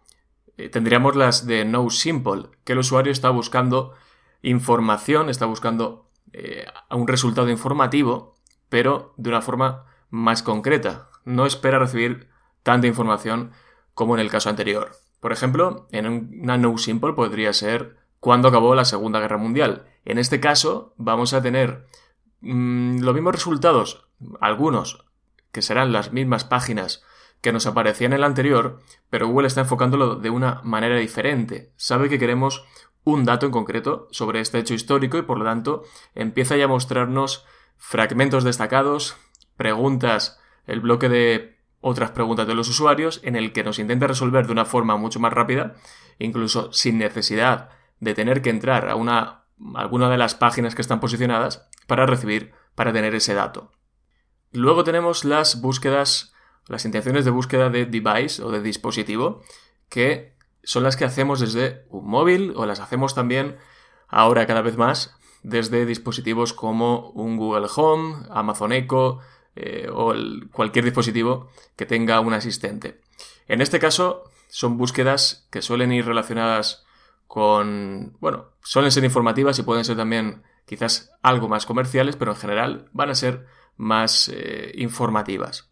eh, 0.56 0.68
tendríamos 0.68 1.14
las 1.14 1.46
de 1.46 1.64
no 1.64 1.88
simple, 1.90 2.48
que 2.64 2.72
el 2.72 2.80
usuario 2.80 3.12
está 3.12 3.30
buscando 3.30 3.94
información, 4.42 5.30
está 5.30 5.46
buscando 5.46 6.10
eh, 6.32 6.66
un 6.90 7.06
resultado 7.06 7.48
informativo, 7.48 8.34
pero 8.68 9.14
de 9.18 9.30
una 9.30 9.40
forma 9.40 9.84
más 10.10 10.42
concreta. 10.42 11.10
No 11.24 11.46
espera 11.46 11.78
recibir 11.78 12.33
tanta 12.64 12.88
información 12.88 13.52
como 13.94 14.16
en 14.16 14.20
el 14.20 14.30
caso 14.30 14.50
anterior. 14.50 14.96
Por 15.20 15.30
ejemplo, 15.32 15.86
en 15.92 16.40
una 16.42 16.58
no 16.58 16.76
simple 16.76 17.12
podría 17.12 17.52
ser 17.52 17.96
cuándo 18.18 18.48
acabó 18.48 18.74
la 18.74 18.84
Segunda 18.84 19.20
Guerra 19.20 19.38
Mundial. 19.38 19.86
En 20.04 20.18
este 20.18 20.40
caso 20.40 20.92
vamos 20.96 21.32
a 21.32 21.42
tener 21.42 21.86
mm, 22.40 22.98
los 23.00 23.14
mismos 23.14 23.34
resultados, 23.34 24.08
algunos 24.40 25.04
que 25.52 25.62
serán 25.62 25.92
las 25.92 26.12
mismas 26.12 26.44
páginas 26.44 27.04
que 27.40 27.52
nos 27.52 27.66
aparecían 27.66 28.12
en 28.12 28.18
el 28.18 28.24
anterior, 28.24 28.80
pero 29.10 29.28
Google 29.28 29.46
está 29.46 29.60
enfocándolo 29.60 30.16
de 30.16 30.30
una 30.30 30.60
manera 30.64 30.96
diferente. 30.96 31.72
Sabe 31.76 32.08
que 32.08 32.18
queremos 32.18 32.64
un 33.04 33.24
dato 33.24 33.46
en 33.46 33.52
concreto 33.52 34.08
sobre 34.10 34.40
este 34.40 34.58
hecho 34.58 34.74
histórico 34.74 35.18
y 35.18 35.22
por 35.22 35.38
lo 35.38 35.44
tanto 35.44 35.84
empieza 36.14 36.56
ya 36.56 36.64
a 36.64 36.68
mostrarnos 36.68 37.44
fragmentos 37.76 38.44
destacados, 38.44 39.16
preguntas, 39.56 40.40
el 40.66 40.80
bloque 40.80 41.08
de 41.10 41.53
otras 41.86 42.12
preguntas 42.12 42.46
de 42.46 42.54
los 42.54 42.70
usuarios 42.70 43.20
en 43.24 43.36
el 43.36 43.52
que 43.52 43.62
nos 43.62 43.78
intenta 43.78 44.06
resolver 44.06 44.46
de 44.46 44.52
una 44.52 44.64
forma 44.64 44.96
mucho 44.96 45.20
más 45.20 45.34
rápida, 45.34 45.74
incluso 46.18 46.72
sin 46.72 46.96
necesidad 46.96 47.68
de 48.00 48.14
tener 48.14 48.40
que 48.40 48.48
entrar 48.48 48.88
a 48.88 48.96
una, 48.96 49.44
alguna 49.74 50.08
de 50.08 50.16
las 50.16 50.34
páginas 50.34 50.74
que 50.74 50.80
están 50.80 50.98
posicionadas 50.98 51.68
para 51.86 52.06
recibir, 52.06 52.52
para 52.74 52.94
tener 52.94 53.14
ese 53.14 53.34
dato. 53.34 53.70
Luego 54.50 54.82
tenemos 54.82 55.26
las 55.26 55.60
búsquedas, 55.60 56.32
las 56.68 56.86
intenciones 56.86 57.26
de 57.26 57.30
búsqueda 57.30 57.68
de 57.68 57.84
device 57.84 58.42
o 58.42 58.50
de 58.50 58.62
dispositivo, 58.62 59.42
que 59.90 60.38
son 60.62 60.84
las 60.84 60.96
que 60.96 61.04
hacemos 61.04 61.38
desde 61.38 61.84
un 61.90 62.08
móvil 62.08 62.54
o 62.56 62.64
las 62.64 62.80
hacemos 62.80 63.14
también 63.14 63.58
ahora 64.08 64.46
cada 64.46 64.62
vez 64.62 64.78
más 64.78 65.14
desde 65.42 65.84
dispositivos 65.84 66.54
como 66.54 67.10
un 67.10 67.36
Google 67.36 67.68
Home, 67.76 68.26
Amazon 68.30 68.72
Echo, 68.72 69.18
eh, 69.56 69.88
o 69.92 70.14
cualquier 70.52 70.84
dispositivo 70.84 71.50
que 71.76 71.86
tenga 71.86 72.20
un 72.20 72.32
asistente. 72.32 73.00
En 73.46 73.60
este 73.60 73.78
caso, 73.78 74.24
son 74.48 74.76
búsquedas 74.76 75.46
que 75.50 75.62
suelen 75.62 75.92
ir 75.92 76.06
relacionadas 76.06 76.84
con, 77.26 78.16
bueno, 78.20 78.50
suelen 78.62 78.92
ser 78.92 79.04
informativas 79.04 79.58
y 79.58 79.62
pueden 79.62 79.84
ser 79.84 79.96
también 79.96 80.42
quizás 80.66 81.12
algo 81.22 81.48
más 81.48 81.66
comerciales, 81.66 82.16
pero 82.16 82.32
en 82.32 82.36
general 82.38 82.88
van 82.92 83.10
a 83.10 83.14
ser 83.14 83.46
más 83.76 84.30
eh, 84.32 84.72
informativas. 84.76 85.70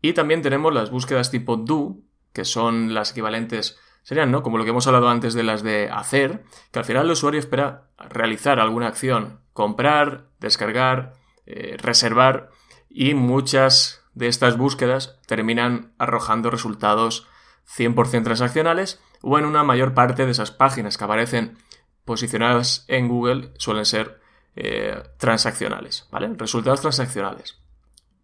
Y 0.00 0.12
también 0.12 0.42
tenemos 0.42 0.72
las 0.72 0.90
búsquedas 0.90 1.30
tipo 1.30 1.56
do, 1.56 1.96
que 2.32 2.44
son 2.44 2.94
las 2.94 3.12
equivalentes, 3.12 3.78
serían, 4.02 4.30
¿no? 4.30 4.42
Como 4.42 4.58
lo 4.58 4.64
que 4.64 4.70
hemos 4.70 4.86
hablado 4.86 5.08
antes 5.08 5.34
de 5.34 5.42
las 5.42 5.62
de 5.62 5.90
hacer, 5.90 6.44
que 6.70 6.78
al 6.78 6.84
final 6.84 7.06
el 7.06 7.12
usuario 7.12 7.40
espera 7.40 7.88
realizar 7.98 8.60
alguna 8.60 8.86
acción, 8.86 9.40
comprar, 9.52 10.28
descargar, 10.38 11.14
eh, 11.46 11.76
reservar, 11.78 12.50
y 12.98 13.12
muchas 13.12 14.02
de 14.14 14.26
estas 14.26 14.56
búsquedas 14.56 15.18
terminan 15.26 15.92
arrojando 15.98 16.50
resultados 16.50 17.28
100% 17.76 18.24
transaccionales 18.24 19.02
o 19.20 19.38
en 19.38 19.44
una 19.44 19.64
mayor 19.64 19.92
parte 19.92 20.24
de 20.24 20.32
esas 20.32 20.50
páginas 20.50 20.96
que 20.96 21.04
aparecen 21.04 21.58
posicionadas 22.06 22.86
en 22.88 23.06
Google 23.06 23.52
suelen 23.58 23.84
ser 23.84 24.18
eh, 24.54 25.02
transaccionales, 25.18 26.08
¿vale? 26.10 26.32
Resultados 26.38 26.80
transaccionales. 26.80 27.60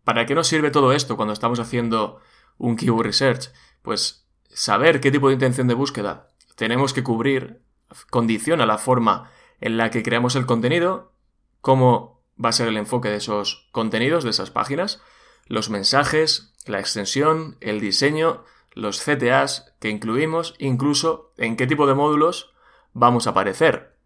¿Para 0.05 0.25
qué 0.25 0.35
nos 0.35 0.47
sirve 0.47 0.71
todo 0.71 0.95
esto 0.95 1.17
cuando 1.17 1.35
estamos 1.35 1.61
haciendo 1.61 2.23
un 2.57 2.77
keyword 2.77 3.05
research? 3.05 3.51
Pues 3.83 4.27
saber 4.49 5.01
qué 5.03 5.11
tipo 5.11 5.29
de 5.29 5.35
intención 5.35 5.69
de 5.69 5.75
búsqueda 5.75 6.29
tenemos 6.57 6.95
que 6.95 7.03
cubrir 7.03 7.61
condiciona 8.09 8.65
la 8.65 8.79
forma 8.79 9.31
en 9.61 9.77
la 9.77 9.91
que 9.91 10.03
creamos 10.03 10.35
el 10.35 10.47
contenido, 10.47 11.13
cómo 11.61 12.22
va 12.43 12.51
a 12.51 12.53
ser 12.53 12.69
el 12.69 12.77
enfoque 12.77 13.09
de 13.09 13.17
esos 13.17 13.69
contenidos, 13.73 14.25
de 14.25 14.31
esas 14.31 14.51
páginas, 14.51 15.03
los 15.47 15.71
mensajes, 15.71 16.55
la 16.67 16.81
extensión, 16.81 17.57
el 17.61 17.81
diseño, 17.81 18.45
los 18.73 19.03
CTAs 19.03 19.75
que 19.81 19.91
incluimos, 19.91 20.55
incluso 20.59 21.33
en 21.37 21.57
qué 21.57 21.67
tipo 21.67 21.87
de 21.87 21.95
módulos 21.95 22.53
vamos 22.93 23.27
a 23.27 23.31
aparecer. 23.31 23.97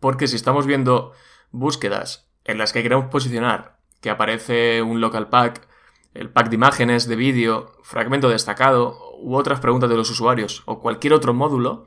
Porque 0.00 0.26
si 0.26 0.36
estamos 0.36 0.66
viendo 0.66 1.12
búsquedas 1.50 2.28
en 2.44 2.58
las 2.58 2.72
que 2.72 2.82
queremos 2.82 3.06
posicionar 3.06 3.78
que 4.00 4.10
aparece 4.10 4.82
un 4.82 5.00
local 5.00 5.28
pack, 5.28 5.66
el 6.12 6.28
pack 6.28 6.48
de 6.48 6.56
imágenes, 6.56 7.06
de 7.06 7.16
vídeo, 7.16 7.72
fragmento 7.82 8.28
destacado 8.28 8.98
u 9.20 9.36
otras 9.36 9.60
preguntas 9.60 9.88
de 9.88 9.96
los 9.96 10.10
usuarios 10.10 10.62
o 10.66 10.80
cualquier 10.80 11.14
otro 11.14 11.32
módulo, 11.32 11.86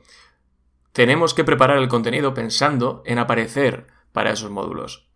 tenemos 0.94 1.34
que 1.34 1.44
preparar 1.44 1.78
el 1.78 1.90
contenido 1.90 2.34
pensando 2.34 3.04
en 3.06 3.20
aparecer 3.20 3.88
para 4.14 4.32
esos 4.32 4.50
módulos. 4.50 5.10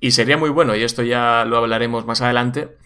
Y 0.00 0.12
sería 0.12 0.36
muy 0.36 0.50
bueno, 0.50 0.74
y 0.74 0.82
esto 0.82 1.02
ya 1.02 1.44
lo 1.46 1.58
hablaremos 1.58 2.06
más 2.06 2.22
adelante, 2.22 2.76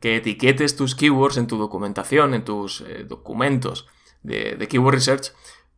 que 0.00 0.16
etiquetes 0.16 0.76
tus 0.76 0.94
keywords 0.94 1.36
en 1.36 1.46
tu 1.46 1.58
documentación, 1.58 2.34
en 2.34 2.44
tus 2.44 2.80
eh, 2.82 3.04
documentos 3.04 3.88
de, 4.22 4.56
de 4.56 4.68
Keyword 4.68 4.94
Research, 4.94 5.32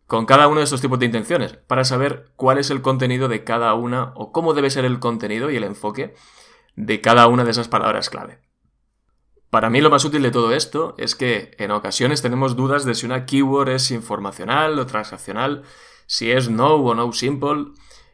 con 0.06 0.26
cada 0.26 0.48
uno 0.48 0.58
de 0.58 0.64
estos 0.64 0.82
tipos 0.82 0.98
de 0.98 1.06
intenciones, 1.06 1.54
para 1.66 1.84
saber 1.84 2.30
cuál 2.36 2.58
es 2.58 2.70
el 2.70 2.82
contenido 2.82 3.28
de 3.28 3.44
cada 3.44 3.72
una 3.74 4.12
o 4.14 4.32
cómo 4.32 4.52
debe 4.52 4.70
ser 4.70 4.84
el 4.84 4.98
contenido 4.98 5.50
y 5.50 5.56
el 5.56 5.64
enfoque 5.64 6.14
de 6.76 7.00
cada 7.00 7.26
una 7.26 7.44
de 7.44 7.50
esas 7.50 7.68
palabras 7.68 8.10
clave. 8.10 8.38
Para 9.54 9.70
mí 9.70 9.80
lo 9.80 9.88
más 9.88 10.04
útil 10.04 10.22
de 10.22 10.32
todo 10.32 10.52
esto 10.52 10.94
es 10.98 11.14
que 11.14 11.54
en 11.58 11.70
ocasiones 11.70 12.22
tenemos 12.22 12.56
dudas 12.56 12.84
de 12.84 12.94
si 12.94 13.06
una 13.06 13.24
keyword 13.24 13.68
es 13.68 13.92
informacional 13.92 14.78
o 14.78 14.86
transaccional, 14.86 15.62
si 16.06 16.32
es 16.32 16.50
no 16.50 16.74
o 16.74 16.94
no 16.94 17.12
simple, 17.12 17.66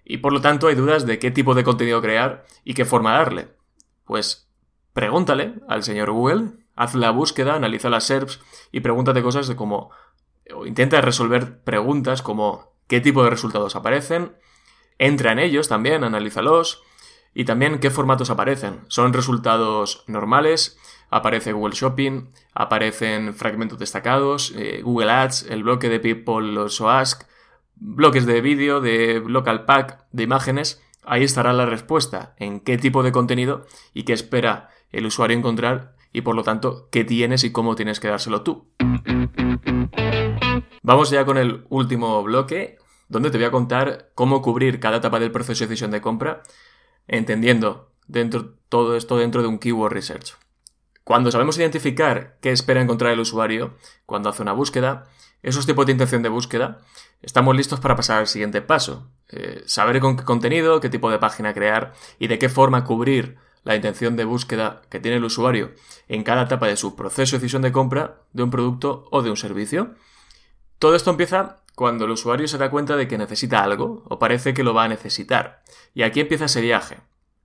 y 0.05 0.19
por 0.19 0.33
lo 0.33 0.41
tanto 0.41 0.69
hay 0.69 0.75
dudas 0.75 1.07
de 1.07 1.19
qué 1.19 1.31
tipo 1.31 1.55
de 1.55 1.65
contenido 1.65 2.01
crear 2.01 2.45
y 2.65 2.75
qué 2.75 2.85
forma 2.85 3.13
darle. 3.13 3.49
Pues 4.05 4.51
pregúntale 4.93 5.55
al 5.69 5.83
señor 5.83 6.11
Google, 6.11 6.53
haz 6.75 6.95
la 6.95 7.11
búsqueda, 7.11 7.55
analiza 7.55 7.91
las 7.91 8.05
SERPs 8.05 8.41
y 8.73 8.81
pregúntate 8.81 9.23
cosas 9.23 9.49
de 9.49 9.57
cómo, 9.57 9.91
o 10.55 10.67
intenta 10.67 11.01
resolver 11.01 11.63
preguntas 11.63 12.23
como 12.23 12.75
qué 12.87 13.01
tipo 13.01 13.23
de 13.23 13.31
resultados 13.31 13.77
aparecen, 13.77 14.37
entra 14.99 15.33
en 15.33 15.39
ellos 15.39 15.69
también, 15.69 16.05
analízalos, 16.05 16.83
y 17.33 17.45
también 17.45 17.79
qué 17.79 17.91
formatos 17.91 18.29
aparecen. 18.31 18.81
¿Son 18.89 19.13
resultados 19.13 20.05
normales? 20.09 20.77
aparece 21.11 21.53
Google 21.53 21.75
Shopping, 21.75 22.31
aparecen 22.55 23.35
fragmentos 23.35 23.79
destacados, 23.79 24.53
eh, 24.57 24.81
Google 24.83 25.11
Ads, 25.11 25.47
el 25.51 25.63
bloque 25.65 25.89
de 25.89 26.01
People 26.01 26.59
o 26.59 26.89
Ask, 26.89 27.25
bloques 27.81 28.27
de 28.27 28.41
vídeo, 28.41 28.81
de 28.81 29.23
local 29.27 29.65
pack, 29.65 30.05
de 30.13 30.23
imágenes. 30.23 30.81
Ahí 31.03 31.25
estará 31.25 31.53
la 31.53 31.67
respuesta 31.67 32.35
en 32.39 32.61
qué 32.61 32.79
tipo 32.79 33.03
de 33.03 33.11
contenido 33.11 33.67
y 33.95 34.05
qué 34.05 34.13
espera 34.13 34.69
el 34.93 35.07
usuario 35.07 35.37
encontrar 35.37 35.97
y 36.13 36.21
por 36.21 36.37
lo 36.37 36.43
tanto 36.43 36.89
qué 36.91 37.05
tienes 37.05 37.43
y 37.43 37.53
cómo 37.53 37.75
tienes 37.75 37.99
que 37.99 38.09
dárselo 38.09 38.43
tú. 38.43 38.69
Vamos 40.83 41.11
ya 41.11 41.25
con 41.25 41.39
el 41.39 41.65
último 41.69 42.23
bloque, 42.23 42.79
donde 43.09 43.31
te 43.31 43.39
voy 43.39 43.47
a 43.47 43.51
contar 43.51 44.11
cómo 44.15 44.43
cubrir 44.43 44.81
cada 44.81 44.99
etapa 44.99 45.19
del 45.19 45.33
proceso 45.33 45.65
de 45.65 45.69
decisión 45.69 45.91
de 45.91 46.01
compra, 46.01 46.43
entendiendo 47.07 47.93
dentro, 48.07 48.55
todo 48.69 48.97
esto 48.97 49.17
dentro 49.17 49.43
de 49.43 49.49
un 49.49 49.59
keyword 49.59 49.93
research. 49.93 50.37
Cuando 51.05 51.31
sabemos 51.31 51.59
identificar 51.59 52.39
qué 52.41 52.51
espera 52.51 52.81
encontrar 52.81 53.13
el 53.13 53.21
usuario 53.21 53.75
cuando 54.07 54.29
hace 54.29 54.43
una 54.43 54.53
búsqueda, 54.53 55.07
esos 55.43 55.67
tipos 55.67 55.87
de 55.87 55.93
intención 55.93 56.23
de 56.23 56.29
búsqueda, 56.29 56.81
estamos 57.23 57.57
listos 57.57 57.81
para 57.81 57.97
pasar 57.97 58.19
al 58.19 58.27
siguiente 58.27 58.63
paso. 58.63 59.11
Eh, 59.29 59.63
saber 59.67 60.01
con 60.01 60.17
qué 60.17 60.25
contenido, 60.25 60.81
qué 60.81 60.89
tipo 60.89 61.11
de 61.11 61.19
página 61.19 61.55
crear 61.55 61.95
y 62.19 62.27
de 62.27 62.39
qué 62.39 62.49
forma 62.49 62.85
cubrir 62.85 63.39
la 63.65 63.77
intención 63.77 64.17
de 64.17 64.25
búsqueda 64.25 64.83
que 64.89 65.01
tiene 65.01 65.19
el 65.19 65.25
usuario 65.25 65.73
en 66.09 66.25
cada 66.25 66.43
etapa 66.43 66.67
de 66.67 66.77
su 66.77 66.97
proceso 66.97 67.37
de 67.37 67.41
decisión 67.41 67.63
de 67.63 67.73
compra 67.73 68.23
de 68.33 68.43
un 68.43 68.51
producto 68.51 69.07
o 69.11 69.23
de 69.23 69.31
un 69.31 69.37
servicio. 69.37 69.95
Todo 70.79 70.95
esto 70.95 71.11
empieza 71.11 71.61
cuando 71.75 72.05
el 72.05 72.11
usuario 72.11 72.49
se 72.49 72.59
da 72.59 72.71
cuenta 72.71 72.97
de 72.97 73.09
que 73.09 73.19
necesita 73.19 73.63
algo 73.63 74.05
o 74.09 74.19
parece 74.19 74.55
que 74.55 74.65
lo 74.65 74.75
va 74.75 74.85
a 74.85 74.89
necesitar. 74.89 75.63
Y 75.95 76.03
aquí 76.03 76.21
empieza 76.21 76.47
ese 76.47 76.61
viaje, 76.61 76.99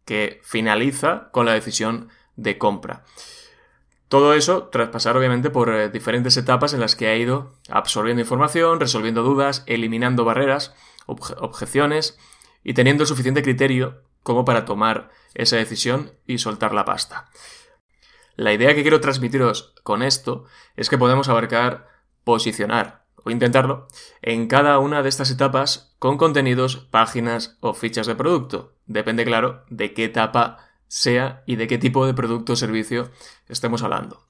que 0.06 0.42
finaliza 0.44 1.30
con 1.32 1.46
la 1.46 1.54
decisión 1.54 2.10
de 2.36 2.58
compra. 2.58 3.04
Todo 4.16 4.34
eso 4.34 4.70
tras 4.70 4.88
pasar 4.88 5.18
obviamente 5.18 5.50
por 5.50 5.70
eh, 5.76 5.90
diferentes 5.90 6.38
etapas 6.38 6.74
en 6.74 6.80
las 6.80 6.96
que 6.96 7.10
ha 7.10 7.18
ido 7.18 7.52
absorbiendo 7.68 8.22
información, 8.22 8.80
resolviendo 8.80 9.24
dudas, 9.24 9.64
eliminando 9.66 10.24
barreras, 10.24 10.74
objeciones 11.06 12.18
y 12.64 12.76
teniendo 12.76 13.06
suficiente 13.06 13.44
criterio 13.44 14.04
como 14.24 14.46
para 14.46 14.64
tomar 14.64 15.10
esa 15.34 15.58
decisión 15.58 16.14
y 16.26 16.38
soltar 16.38 16.74
la 16.74 16.86
pasta. 16.86 17.30
La 18.38 18.54
idea 18.54 18.74
que 18.74 18.84
quiero 18.84 19.02
transmitiros 19.02 19.74
con 19.84 20.02
esto 20.02 20.46
es 20.78 20.90
que 20.90 20.98
podemos 20.98 21.28
abarcar 21.28 21.90
posicionar, 22.24 23.04
o 23.22 23.32
intentarlo, 23.32 23.86
en 24.22 24.48
cada 24.48 24.80
una 24.80 25.04
de 25.04 25.10
estas 25.10 25.30
etapas 25.30 25.94
con 26.00 26.18
contenidos, 26.18 26.78
páginas 26.90 27.58
o 27.60 27.74
fichas 27.74 28.08
de 28.08 28.16
producto. 28.16 28.78
Depende, 28.86 29.26
claro, 29.26 29.66
de 29.70 29.94
qué 29.94 30.06
etapa 30.06 30.65
sea 30.88 31.44
y 31.46 31.56
de 31.56 31.68
qué 31.68 31.78
tipo 31.78 32.06
de 32.06 32.14
producto 32.14 32.54
o 32.54 32.56
servicio 32.56 33.12
estemos 33.48 33.84
hablando. 33.84 34.28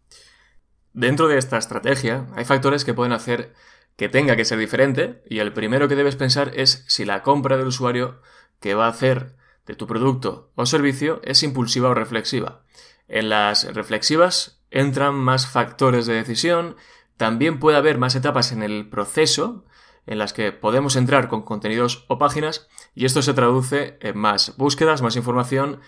Dentro 0.93 1.27
de 1.27 1.37
esta 1.37 1.57
estrategia 1.57 2.27
hay 2.35 2.45
factores 2.45 2.85
que 2.85 2.93
pueden 2.93 3.13
hacer 3.13 3.53
que 3.97 4.09
tenga 4.09 4.35
que 4.35 4.45
ser 4.45 4.57
diferente 4.59 5.23
y 5.29 5.39
el 5.39 5.53
primero 5.53 5.87
que 5.87 5.95
debes 5.95 6.15
pensar 6.15 6.51
es 6.55 6.85
si 6.87 7.05
la 7.05 7.21
compra 7.21 7.57
del 7.57 7.67
usuario 7.67 8.21
que 8.59 8.75
va 8.75 8.85
a 8.85 8.89
hacer 8.89 9.35
de 9.65 9.75
tu 9.75 9.87
producto 9.87 10.51
o 10.55 10.65
servicio 10.65 11.21
es 11.23 11.43
impulsiva 11.43 11.89
o 11.89 11.93
reflexiva. 11.93 12.63
En 13.07 13.29
las 13.29 13.73
reflexivas 13.73 14.61
entran 14.71 15.15
más 15.15 15.47
factores 15.47 16.05
de 16.05 16.15
decisión, 16.15 16.75
también 17.17 17.59
puede 17.59 17.77
haber 17.77 17.97
más 17.97 18.15
etapas 18.15 18.51
en 18.51 18.63
el 18.63 18.89
proceso 18.89 19.65
en 20.05 20.19
las 20.19 20.33
que 20.33 20.51
podemos 20.51 20.95
entrar 20.95 21.27
con 21.27 21.43
contenidos 21.43 22.05
o 22.07 22.17
páginas 22.17 22.67
y 22.93 23.05
esto 23.05 23.21
se 23.21 23.33
traduce 23.33 23.97
en 24.01 24.17
más 24.17 24.55
búsquedas, 24.57 25.01
más 25.01 25.15
información, 25.15 25.81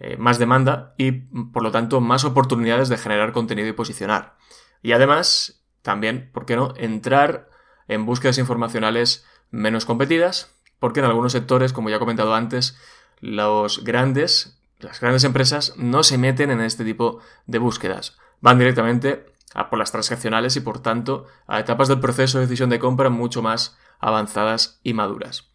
eh, 0.00 0.16
más 0.16 0.38
demanda 0.38 0.94
y 0.98 1.12
por 1.12 1.62
lo 1.62 1.70
tanto 1.70 2.00
más 2.00 2.24
oportunidades 2.24 2.88
de 2.88 2.98
generar 2.98 3.32
contenido 3.32 3.68
y 3.68 3.72
posicionar. 3.72 4.36
Y 4.82 4.92
además, 4.92 5.64
también, 5.82 6.30
¿por 6.32 6.46
qué 6.46 6.56
no?, 6.56 6.74
entrar 6.76 7.48
en 7.88 8.06
búsquedas 8.06 8.38
informacionales 8.38 9.24
menos 9.50 9.84
competidas, 9.84 10.54
porque 10.78 11.00
en 11.00 11.06
algunos 11.06 11.32
sectores, 11.32 11.72
como 11.72 11.90
ya 11.90 11.96
he 11.96 12.00
comentado 12.00 12.34
antes, 12.34 12.76
los 13.20 13.84
grandes, 13.84 14.60
las 14.78 15.00
grandes 15.00 15.24
empresas 15.24 15.74
no 15.76 16.02
se 16.02 16.18
meten 16.18 16.50
en 16.50 16.60
este 16.60 16.84
tipo 16.84 17.20
de 17.46 17.58
búsquedas. 17.58 18.18
Van 18.40 18.58
directamente 18.58 19.26
a 19.54 19.70
por 19.70 19.78
las 19.78 19.92
transaccionales 19.92 20.56
y 20.56 20.60
por 20.60 20.80
tanto 20.80 21.26
a 21.46 21.60
etapas 21.60 21.88
del 21.88 22.00
proceso 22.00 22.38
de 22.38 22.46
decisión 22.46 22.68
de 22.68 22.80
compra 22.80 23.08
mucho 23.08 23.40
más 23.40 23.78
avanzadas 24.00 24.80
y 24.82 24.92
maduras. 24.92 25.53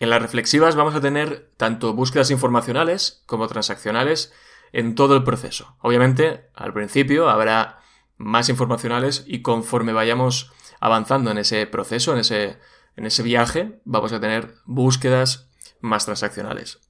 En 0.00 0.10
las 0.10 0.20
reflexivas 0.20 0.76
vamos 0.76 0.94
a 0.94 1.00
tener 1.00 1.50
tanto 1.56 1.94
búsquedas 1.94 2.30
informacionales 2.30 3.22
como 3.26 3.46
transaccionales 3.46 4.32
en 4.72 4.94
todo 4.94 5.14
el 5.14 5.22
proceso. 5.22 5.76
Obviamente, 5.80 6.48
al 6.54 6.72
principio 6.72 7.28
habrá 7.28 7.80
más 8.16 8.48
informacionales 8.48 9.24
y 9.26 9.42
conforme 9.42 9.92
vayamos 9.92 10.52
avanzando 10.80 11.30
en 11.30 11.38
ese 11.38 11.66
proceso, 11.66 12.12
en 12.14 12.20
ese, 12.20 12.58
en 12.96 13.06
ese 13.06 13.22
viaje, 13.22 13.80
vamos 13.84 14.12
a 14.12 14.20
tener 14.20 14.54
búsquedas 14.64 15.50
más 15.80 16.06
transaccionales. 16.06 16.80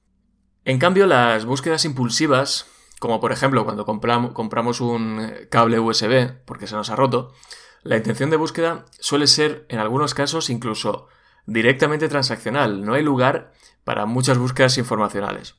En 0.63 0.79
cambio, 0.79 1.05
las 1.05 1.45
búsquedas 1.45 1.85
impulsivas 1.85 2.65
como 3.01 3.19
por 3.19 3.31
ejemplo 3.31 3.65
cuando 3.65 3.83
compramos 3.83 4.79
un 4.79 5.27
cable 5.49 5.79
USB 5.79 6.45
porque 6.45 6.67
se 6.67 6.75
nos 6.75 6.91
ha 6.91 6.95
roto, 6.95 7.33
la 7.81 7.97
intención 7.97 8.29
de 8.29 8.37
búsqueda 8.37 8.85
suele 8.99 9.25
ser 9.25 9.65
en 9.69 9.79
algunos 9.79 10.13
casos 10.13 10.51
incluso 10.51 11.07
directamente 11.45 12.09
transaccional, 12.09 12.85
no 12.85 12.93
hay 12.93 13.03
lugar 13.03 13.51
para 13.83 14.05
muchas 14.05 14.37
búsquedas 14.37 14.77
informacionales. 14.77 15.55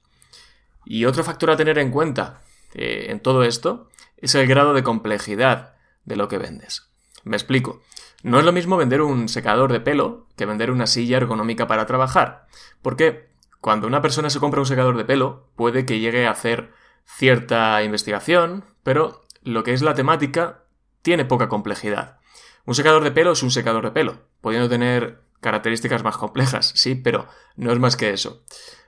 Y 0.84 1.04
otro 1.04 1.24
factor 1.24 1.50
a 1.50 1.56
tener 1.56 1.78
en 1.78 1.90
cuenta 1.90 2.42
eh, 2.74 3.06
en 3.08 3.20
todo 3.20 3.44
esto 3.44 3.88
es 4.16 4.34
el 4.34 4.46
grado 4.46 4.74
de 4.74 4.82
complejidad 4.82 5.74
de 6.04 6.16
lo 6.16 6.28
que 6.28 6.38
vendes. 6.38 6.88
Me 7.24 7.36
explico. 7.36 7.82
No 8.22 8.38
es 8.38 8.44
lo 8.44 8.52
mismo 8.52 8.76
vender 8.76 9.02
un 9.02 9.28
secador 9.28 9.72
de 9.72 9.80
pelo 9.80 10.26
que 10.36 10.46
vender 10.46 10.70
una 10.70 10.86
silla 10.86 11.16
ergonómica 11.16 11.66
para 11.66 11.86
trabajar, 11.86 12.46
porque 12.80 13.30
cuando 13.60 13.86
una 13.86 14.02
persona 14.02 14.30
se 14.30 14.40
compra 14.40 14.60
un 14.60 14.66
secador 14.66 14.96
de 14.96 15.04
pelo 15.04 15.48
puede 15.56 15.86
que 15.86 15.98
llegue 15.98 16.26
a 16.26 16.30
hacer 16.30 16.72
cierta 17.04 17.82
investigación, 17.82 18.64
pero 18.82 19.22
lo 19.42 19.64
que 19.64 19.72
es 19.72 19.82
la 19.82 19.94
temática 19.94 20.64
tiene 21.02 21.24
poca 21.24 21.48
complejidad. 21.48 22.18
Un 22.64 22.76
secador 22.76 23.02
de 23.02 23.10
pelo 23.10 23.32
es 23.32 23.42
un 23.42 23.50
secador 23.50 23.84
de 23.84 23.90
pelo, 23.90 24.20
pudiendo 24.40 24.68
tener 24.68 25.21
características 25.42 26.02
más 26.02 26.16
complejas, 26.16 26.72
sí, 26.74 26.94
pero 26.94 27.26
no 27.56 27.72
es 27.72 27.78
más 27.78 27.96
que 27.96 28.10
eso. 28.10 28.42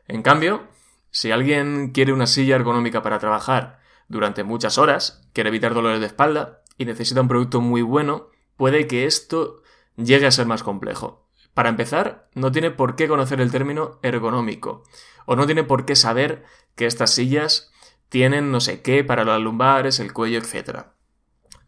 En 0.09 0.23
cambio, 0.23 0.69
si 1.11 1.31
alguien 1.31 1.91
quiere 1.91 2.13
una 2.13 2.27
silla 2.27 2.57
ergonómica 2.57 3.03
para 3.03 3.19
trabajar 3.19 3.81
durante 4.09 4.45
muchas 4.45 4.79
horas, 4.79 5.29
quiere 5.33 5.49
evitar 5.49 5.75
dolores 5.75 6.01
de 6.01 6.07
espalda 6.07 6.63
y 6.79 6.87
necesita 6.87 7.21
un 7.21 7.29
producto 7.29 7.61
muy 7.61 7.83
bueno, 7.83 8.29
puede 8.57 8.87
que 8.87 9.05
esto 9.05 9.63
llegue 9.97 10.27
a 10.27 10.31
ser 10.31 10.47
más 10.47 10.63
complejo. 10.63 11.29
Para 11.55 11.69
empezar, 11.69 12.29
no 12.35 12.51
tiene 12.53 12.71
por 12.71 12.97
qué 12.97 13.09
conocer 13.09 13.41
el 13.41 13.51
término 13.51 13.99
ergonómico, 14.03 14.85
o 15.27 15.37
no 15.37 15.47
tiene 15.47 15.65
por 15.65 15.85
qué 15.85 15.97
saber 15.97 16.45
que 16.77 16.87
estas 16.87 17.11
sillas 17.11 17.73
tienen 18.09 18.53
no 18.53 18.61
sé 18.61 18.81
qué 18.81 19.03
para 19.03 19.25
las 19.25 19.41
lumbares, 19.41 19.99
el 19.99 20.13
cuello, 20.13 20.39
etc. 20.39 20.87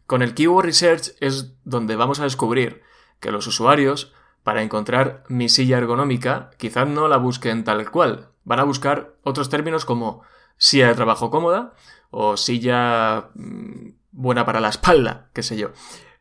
Con 0.05 0.21
el 0.21 0.33
Keyword 0.33 0.65
Research 0.65 1.11
es 1.19 1.55
donde 1.65 1.97
vamos 1.97 2.19
a 2.21 2.23
descubrir 2.23 2.83
que 3.19 3.31
los 3.31 3.47
usuarios, 3.47 4.13
para 4.47 4.63
encontrar 4.63 5.25
mi 5.27 5.49
silla 5.49 5.77
ergonómica, 5.77 6.51
quizás 6.55 6.87
no 6.87 7.09
la 7.09 7.17
busquen 7.17 7.65
tal 7.65 7.91
cual. 7.91 8.29
Van 8.45 8.61
a 8.61 8.63
buscar 8.63 9.13
otros 9.23 9.49
términos 9.49 9.83
como 9.83 10.21
silla 10.55 10.87
de 10.87 10.95
trabajo 10.95 11.29
cómoda 11.29 11.73
o 12.11 12.37
silla 12.37 13.27
mm, 13.35 13.89
buena 14.11 14.45
para 14.45 14.61
la 14.61 14.69
espalda, 14.69 15.29
qué 15.33 15.43
sé 15.43 15.57
yo. 15.57 15.71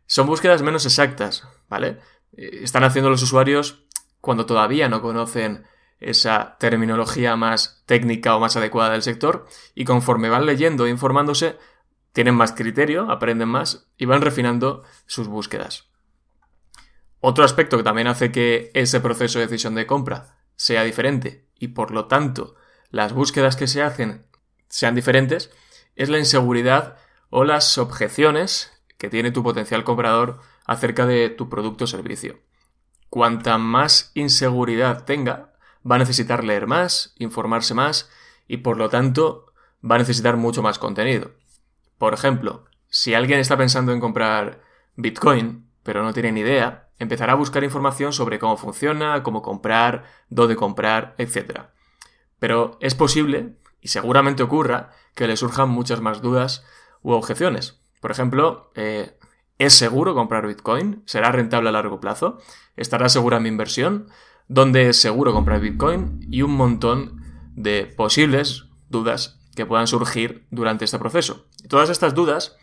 Son 0.06 0.26
búsquedas 0.26 0.62
menos 0.62 0.84
exactas, 0.86 1.46
¿vale? 1.68 2.00
Eh, 2.36 2.62
están 2.64 2.82
haciendo 2.82 3.10
los 3.10 3.22
usuarios 3.22 3.86
cuando 4.20 4.44
todavía 4.44 4.88
no 4.88 5.02
conocen 5.02 5.64
esa 6.00 6.56
terminología 6.58 7.36
más 7.36 7.84
técnica 7.86 8.34
o 8.34 8.40
más 8.40 8.56
adecuada 8.56 8.90
del 8.90 9.02
sector 9.02 9.46
y 9.72 9.84
conforme 9.84 10.30
van 10.30 10.46
leyendo 10.46 10.86
e 10.86 10.90
informándose, 10.90 11.58
tienen 12.12 12.34
más 12.34 12.50
criterio, 12.50 13.08
aprenden 13.08 13.50
más 13.50 13.86
y 13.96 14.04
van 14.06 14.20
refinando 14.20 14.82
sus 15.06 15.28
búsquedas. 15.28 15.86
Otro 17.28 17.44
aspecto 17.44 17.76
que 17.76 17.82
también 17.82 18.06
hace 18.06 18.30
que 18.30 18.70
ese 18.72 19.00
proceso 19.00 19.40
de 19.40 19.46
decisión 19.46 19.74
de 19.74 19.84
compra 19.84 20.38
sea 20.54 20.84
diferente 20.84 21.48
y 21.58 21.66
por 21.66 21.90
lo 21.90 22.06
tanto 22.06 22.54
las 22.90 23.12
búsquedas 23.12 23.56
que 23.56 23.66
se 23.66 23.82
hacen 23.82 24.24
sean 24.68 24.94
diferentes 24.94 25.50
es 25.96 26.08
la 26.08 26.20
inseguridad 26.20 26.98
o 27.28 27.42
las 27.42 27.78
objeciones 27.78 28.80
que 28.96 29.10
tiene 29.10 29.32
tu 29.32 29.42
potencial 29.42 29.82
comprador 29.82 30.38
acerca 30.66 31.04
de 31.04 31.28
tu 31.28 31.48
producto 31.48 31.82
o 31.82 31.86
servicio. 31.88 32.38
Cuanta 33.10 33.58
más 33.58 34.12
inseguridad 34.14 35.04
tenga, 35.04 35.52
va 35.82 35.96
a 35.96 35.98
necesitar 35.98 36.44
leer 36.44 36.68
más, 36.68 37.12
informarse 37.18 37.74
más 37.74 38.08
y 38.46 38.58
por 38.58 38.76
lo 38.76 38.88
tanto 38.88 39.52
va 39.82 39.96
a 39.96 39.98
necesitar 39.98 40.36
mucho 40.36 40.62
más 40.62 40.78
contenido. 40.78 41.32
Por 41.98 42.14
ejemplo, 42.14 42.66
si 42.88 43.14
alguien 43.14 43.40
está 43.40 43.56
pensando 43.56 43.92
en 43.92 43.98
comprar 43.98 44.62
Bitcoin, 44.94 45.68
pero 45.82 46.04
no 46.04 46.12
tiene 46.12 46.30
ni 46.30 46.42
idea, 46.42 46.85
empezará 46.98 47.32
a 47.32 47.36
buscar 47.36 47.64
información 47.64 48.12
sobre 48.12 48.38
cómo 48.38 48.56
funciona, 48.56 49.22
cómo 49.22 49.42
comprar, 49.42 50.04
dónde 50.28 50.56
comprar, 50.56 51.14
etc. 51.18 51.66
Pero 52.38 52.78
es 52.80 52.94
posible, 52.94 53.56
y 53.80 53.88
seguramente 53.88 54.42
ocurra, 54.42 54.90
que 55.14 55.26
le 55.26 55.36
surjan 55.36 55.68
muchas 55.68 56.00
más 56.00 56.22
dudas 56.22 56.64
u 57.02 57.12
objeciones. 57.12 57.80
Por 58.00 58.10
ejemplo, 58.10 58.70
eh, 58.74 59.18
¿es 59.58 59.74
seguro 59.74 60.14
comprar 60.14 60.46
Bitcoin? 60.46 61.02
¿Será 61.06 61.32
rentable 61.32 61.68
a 61.68 61.72
largo 61.72 62.00
plazo? 62.00 62.38
¿Estará 62.76 63.08
segura 63.08 63.40
mi 63.40 63.48
inversión? 63.48 64.08
¿Dónde 64.48 64.88
es 64.88 65.00
seguro 65.00 65.32
comprar 65.32 65.60
Bitcoin? 65.60 66.20
Y 66.30 66.42
un 66.42 66.52
montón 66.52 67.22
de 67.54 67.86
posibles 67.86 68.66
dudas 68.88 69.40
que 69.56 69.66
puedan 69.66 69.86
surgir 69.86 70.46
durante 70.50 70.84
este 70.84 70.98
proceso. 70.98 71.46
todas 71.68 71.90
estas 71.90 72.14
dudas, 72.14 72.56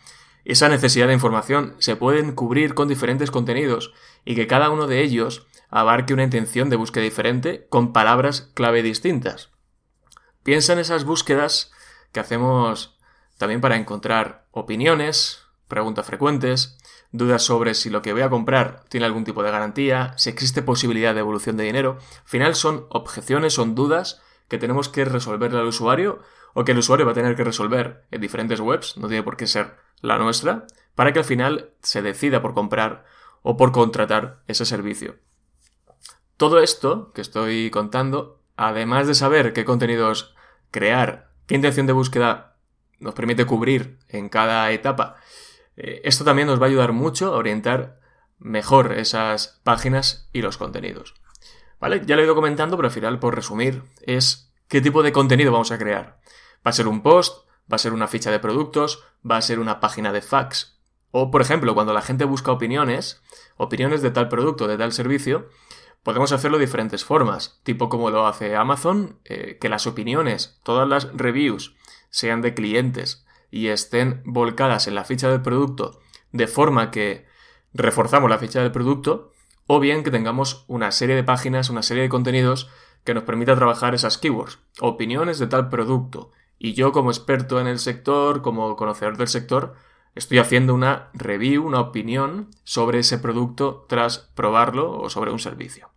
esa 0.44 0.68
necesidad 0.68 1.06
de 1.06 1.14
información, 1.14 1.74
se 1.78 1.96
pueden 1.96 2.32
cubrir 2.32 2.74
con 2.74 2.88
diferentes 2.88 3.30
contenidos 3.30 3.92
y 4.24 4.34
que 4.34 4.46
cada 4.46 4.70
uno 4.70 4.86
de 4.86 5.02
ellos 5.02 5.46
abarque 5.70 6.14
una 6.14 6.24
intención 6.24 6.70
de 6.70 6.76
búsqueda 6.76 7.04
diferente 7.04 7.66
con 7.68 7.92
palabras 7.92 8.50
clave 8.54 8.82
distintas. 8.82 9.50
Piensa 10.42 10.74
en 10.74 10.78
esas 10.78 11.04
búsquedas 11.04 11.72
que 12.12 12.20
hacemos 12.20 12.98
también 13.38 13.60
para 13.60 13.76
encontrar 13.76 14.46
opiniones, 14.50 15.42
preguntas 15.66 16.06
frecuentes, 16.06 16.78
dudas 17.10 17.42
sobre 17.42 17.74
si 17.74 17.90
lo 17.90 18.02
que 18.02 18.12
voy 18.12 18.22
a 18.22 18.30
comprar 18.30 18.84
tiene 18.88 19.06
algún 19.06 19.24
tipo 19.24 19.42
de 19.42 19.50
garantía, 19.50 20.14
si 20.16 20.30
existe 20.30 20.62
posibilidad 20.62 21.14
de 21.14 21.20
evolución 21.20 21.56
de 21.56 21.64
dinero. 21.64 21.98
Al 22.00 22.28
final 22.28 22.54
son 22.54 22.86
objeciones, 22.90 23.54
son 23.54 23.74
dudas 23.74 24.20
que 24.48 24.58
tenemos 24.58 24.88
que 24.88 25.04
resolverle 25.04 25.58
al 25.58 25.66
usuario 25.66 26.20
o 26.52 26.64
que 26.64 26.72
el 26.72 26.78
usuario 26.78 27.06
va 27.06 27.12
a 27.12 27.16
tener 27.16 27.34
que 27.34 27.44
resolver 27.44 28.04
en 28.10 28.20
diferentes 28.20 28.60
webs, 28.60 28.96
no 28.96 29.08
tiene 29.08 29.22
por 29.22 29.36
qué 29.36 29.46
ser 29.46 29.76
la 30.04 30.18
nuestra, 30.18 30.66
para 30.94 31.12
que 31.12 31.20
al 31.20 31.24
final 31.24 31.70
se 31.80 32.02
decida 32.02 32.42
por 32.42 32.54
comprar 32.54 33.04
o 33.42 33.56
por 33.56 33.72
contratar 33.72 34.42
ese 34.46 34.66
servicio. 34.66 35.16
Todo 36.36 36.60
esto 36.60 37.12
que 37.12 37.20
estoy 37.20 37.70
contando, 37.70 38.42
además 38.56 39.06
de 39.06 39.14
saber 39.14 39.52
qué 39.52 39.64
contenidos 39.64 40.34
crear, 40.70 41.30
qué 41.46 41.54
intención 41.54 41.86
de 41.86 41.94
búsqueda 41.94 42.56
nos 42.98 43.14
permite 43.14 43.46
cubrir 43.46 43.98
en 44.08 44.28
cada 44.28 44.70
etapa, 44.72 45.16
eh, 45.76 46.02
esto 46.04 46.24
también 46.24 46.48
nos 46.48 46.60
va 46.60 46.66
a 46.66 46.68
ayudar 46.68 46.92
mucho 46.92 47.34
a 47.34 47.38
orientar 47.38 47.98
mejor 48.38 48.92
esas 48.92 49.60
páginas 49.64 50.28
y 50.32 50.42
los 50.42 50.58
contenidos. 50.58 51.14
¿Vale? 51.80 52.02
Ya 52.04 52.16
lo 52.16 52.22
he 52.22 52.24
ido 52.24 52.34
comentando, 52.34 52.76
pero 52.76 52.88
al 52.88 52.94
final, 52.94 53.18
por 53.18 53.34
resumir, 53.34 53.82
es 54.02 54.52
qué 54.68 54.80
tipo 54.80 55.02
de 55.02 55.12
contenido 55.12 55.52
vamos 55.52 55.72
a 55.72 55.78
crear. 55.78 56.20
¿Va 56.66 56.70
a 56.70 56.72
ser 56.72 56.88
un 56.88 57.02
post? 57.02 57.48
¿Va 57.70 57.76
a 57.76 57.78
ser 57.78 57.92
una 57.92 58.08
ficha 58.08 58.30
de 58.30 58.40
productos? 58.40 59.04
¿Va 59.28 59.36
a 59.36 59.42
ser 59.42 59.58
una 59.58 59.80
página 59.80 60.12
de 60.12 60.22
fax? 60.22 60.78
O, 61.10 61.30
por 61.30 61.40
ejemplo, 61.40 61.74
cuando 61.74 61.92
la 61.92 62.02
gente 62.02 62.24
busca 62.24 62.52
opiniones, 62.52 63.22
opiniones 63.56 64.02
de 64.02 64.10
tal 64.10 64.28
producto, 64.28 64.66
de 64.66 64.76
tal 64.76 64.92
servicio, 64.92 65.48
Podemos 66.04 66.32
hacerlo 66.32 66.58
de 66.58 66.66
diferentes 66.66 67.02
formas, 67.02 67.62
tipo 67.62 67.88
como 67.88 68.10
lo 68.10 68.26
hace 68.26 68.56
Amazon, 68.56 69.18
eh, 69.24 69.56
que 69.58 69.70
las 69.70 69.86
opiniones, 69.86 70.60
todas 70.62 70.86
las 70.86 71.08
reviews 71.14 71.76
sean 72.10 72.42
de 72.42 72.52
clientes 72.52 73.24
y 73.50 73.68
estén 73.68 74.20
volcadas 74.26 74.86
en 74.86 74.96
la 74.96 75.04
ficha 75.04 75.30
del 75.30 75.40
producto 75.40 76.02
de 76.30 76.46
forma 76.46 76.90
que 76.90 77.26
reforzamos 77.72 78.28
la 78.28 78.38
ficha 78.38 78.60
del 78.60 78.72
producto, 78.72 79.32
o 79.66 79.80
bien 79.80 80.02
que 80.02 80.10
tengamos 80.10 80.64
una 80.66 80.90
serie 80.90 81.14
de 81.16 81.24
páginas, 81.24 81.70
una 81.70 81.82
serie 81.82 82.02
de 82.02 82.08
contenidos 82.08 82.68
que 83.04 83.14
nos 83.14 83.22
permita 83.22 83.54
trabajar 83.54 83.94
esas 83.94 84.18
keywords, 84.18 84.58
opiniones 84.80 85.38
de 85.38 85.46
tal 85.46 85.70
producto. 85.70 86.32
Y 86.58 86.74
yo 86.74 86.92
como 86.92 87.10
experto 87.10 87.60
en 87.60 87.66
el 87.66 87.78
sector, 87.78 88.42
como 88.42 88.76
conocedor 88.76 89.16
del 89.16 89.28
sector, 89.28 89.74
estoy 90.14 90.38
haciendo 90.38 90.74
una 90.74 91.10
review, 91.12 91.66
una 91.66 91.80
opinión 91.80 92.50
sobre 92.62 93.00
ese 93.00 93.18
producto 93.18 93.86
tras 93.88 94.18
probarlo 94.34 94.92
o 94.92 95.10
sobre 95.10 95.30
un 95.30 95.38
servicio. 95.38 95.90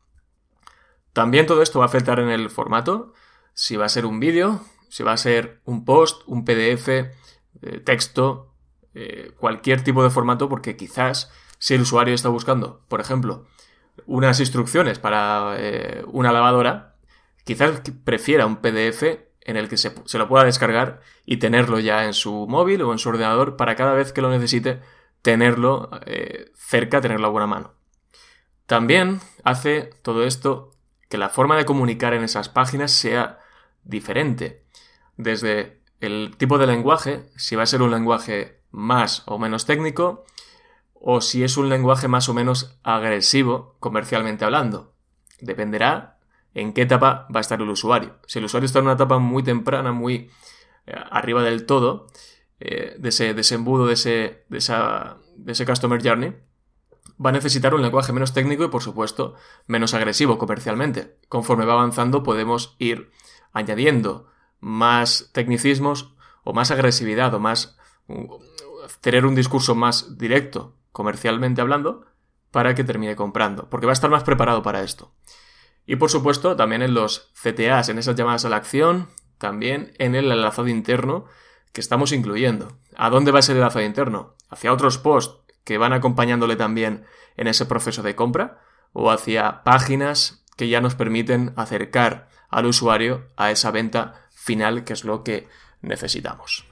También 1.13 1.45
todo 1.45 1.61
esto 1.61 1.79
va 1.79 1.85
a 1.85 1.87
afectar 1.87 2.19
en 2.19 2.29
el 2.29 2.49
formato, 2.49 3.13
si 3.53 3.75
va 3.75 3.85
a 3.85 3.89
ser 3.89 4.05
un 4.05 4.19
vídeo, 4.19 4.61
si 4.89 5.03
va 5.03 5.13
a 5.13 5.17
ser 5.17 5.61
un 5.65 5.83
post, 5.85 6.21
un 6.27 6.45
PDF, 6.45 6.87
eh, 6.89 7.11
texto, 7.83 8.53
eh, 8.93 9.31
cualquier 9.37 9.83
tipo 9.83 10.03
de 10.03 10.09
formato, 10.09 10.47
porque 10.49 10.77
quizás 10.77 11.31
si 11.59 11.73
el 11.73 11.81
usuario 11.81 12.13
está 12.13 12.29
buscando, 12.29 12.81
por 12.87 13.01
ejemplo, 13.01 13.45
unas 14.05 14.39
instrucciones 14.39 14.99
para 14.99 15.55
eh, 15.57 16.03
una 16.07 16.31
lavadora, 16.31 16.95
quizás 17.43 17.81
prefiera 18.03 18.45
un 18.45 18.57
PDF 18.57 19.26
en 19.47 19.57
el 19.57 19.67
que 19.67 19.77
se, 19.77 19.91
se, 20.05 20.17
lo 20.19 20.27
pueda 20.27 20.45
descargar 20.45 21.01
y 21.25 21.37
tenerlo 21.37 21.79
ya 21.79 22.05
en 22.05 22.13
su 22.13 22.45
móvil 22.47 22.83
o 22.83 22.91
en 22.91 22.99
su 22.99 23.09
ordenador 23.09 23.57
para 23.57 23.75
cada 23.75 23.93
vez 23.93 24.13
que 24.13 24.21
lo 24.21 24.29
necesite 24.29 24.81
tenerlo 25.23 25.89
cerca, 26.55 27.01
tenerlo 27.01 27.27
a 27.27 27.31
buena 27.31 27.47
mano. 27.47 27.73
También 28.67 29.21
hace 29.43 29.89
todo 30.03 30.23
esto 30.23 30.73
que 31.09 31.17
la 31.17 31.29
forma 31.29 31.57
de 31.57 31.65
comunicar 31.65 32.13
en 32.13 32.23
esas 32.23 32.49
páginas 32.49 32.91
sea 32.91 33.39
diferente. 33.83 34.65
Desde 35.15 35.81
el 36.01 36.35
tipo 36.37 36.57
de 36.57 36.67
lenguaje, 36.67 37.29
si 37.37 37.55
va 37.55 37.63
a 37.63 37.67
ser 37.67 37.81
un 37.81 37.91
lenguaje 37.91 38.61
más 38.71 39.23
o 39.25 39.39
menos 39.39 39.65
técnico, 39.65 40.25
o 40.93 41.21
si 41.21 41.43
es 41.43 41.57
un 41.57 41.69
lenguaje 41.69 42.07
más 42.07 42.27
o 42.29 42.33
menos 42.33 42.77
agresivo 42.83 43.77
comercialmente 43.79 44.45
hablando. 44.45 44.93
Dependerá 45.39 46.16
en 46.57 46.73
qué 46.73 46.81
etapa 46.81 47.27
va 47.33 47.39
a 47.39 47.41
estar 47.41 47.61
el 47.61 47.69
usuario. 47.69 48.15
Si 48.25 48.39
el 48.39 48.45
usuario 48.45 48.65
está 48.65 48.79
en 48.79 48.85
una 48.85 48.95
etapa 48.95 49.19
muy 49.19 49.43
temprana, 49.43 49.91
muy 49.91 50.31
eh, 50.87 50.95
arriba 51.11 51.43
del 51.43 51.67
todo, 51.67 52.07
eh, 52.59 52.95
de 52.97 53.09
ese 53.09 53.35
desembudo, 53.35 53.85
de 53.85 53.93
ese, 53.93 54.43
de, 54.49 54.57
esa, 54.57 55.17
de 55.35 55.51
ese 55.51 55.67
customer 55.67 56.01
journey, 56.01 56.35
va 57.23 57.29
a 57.29 57.33
necesitar 57.33 57.75
un 57.75 57.83
lenguaje 57.83 58.11
menos 58.11 58.33
técnico 58.33 58.63
y, 58.63 58.69
por 58.69 58.81
supuesto, 58.81 59.35
menos 59.67 59.93
agresivo 59.93 60.39
comercialmente. 60.39 61.19
Conforme 61.29 61.65
va 61.65 61.73
avanzando 61.73 62.23
podemos 62.23 62.75
ir 62.79 63.11
añadiendo 63.53 64.27
más 64.59 65.29
tecnicismos 65.33 66.15
o 66.43 66.53
más 66.53 66.71
agresividad 66.71 67.35
o 67.35 67.39
más 67.39 67.77
tener 69.01 69.27
un 69.27 69.35
discurso 69.35 69.75
más 69.75 70.17
directo 70.17 70.73
comercialmente 70.91 71.61
hablando 71.61 72.05
para 72.49 72.73
que 72.73 72.83
termine 72.83 73.15
comprando, 73.15 73.69
porque 73.69 73.85
va 73.85 73.91
a 73.91 73.93
estar 73.93 74.09
más 74.09 74.23
preparado 74.23 74.63
para 74.63 74.81
esto. 74.81 75.11
Y 75.87 75.95
por 75.95 76.11
supuesto, 76.11 76.55
también 76.55 76.83
en 76.83 76.93
los 76.93 77.31
CTAs, 77.41 77.89
en 77.89 77.97
esas 77.97 78.15
llamadas 78.15 78.45
a 78.45 78.49
la 78.49 78.57
acción, 78.57 79.07
también 79.37 79.93
en 79.97 80.13
el 80.13 80.31
enlazado 80.31 80.67
interno 80.67 81.25
que 81.71 81.81
estamos 81.81 82.11
incluyendo. 82.11 82.77
¿A 82.95 83.09
dónde 83.09 83.31
va 83.31 83.39
el 83.39 83.49
enlazado 83.49 83.85
interno? 83.85 84.35
¿Hacia 84.49 84.73
otros 84.73 84.97
posts 84.97 85.39
que 85.63 85.77
van 85.77 85.93
acompañándole 85.93 86.57
también 86.57 87.05
en 87.37 87.47
ese 87.47 87.65
proceso 87.65 88.03
de 88.03 88.15
compra 88.15 88.59
o 88.91 89.11
hacia 89.11 89.63
páginas 89.63 90.43
que 90.57 90.67
ya 90.67 90.81
nos 90.81 90.95
permiten 90.95 91.53
acercar 91.55 92.29
al 92.49 92.65
usuario 92.65 93.27
a 93.37 93.51
esa 93.51 93.71
venta 93.71 94.27
final 94.31 94.83
que 94.83 94.93
es 94.93 95.05
lo 95.05 95.23
que 95.23 95.47
necesitamos. 95.81 96.65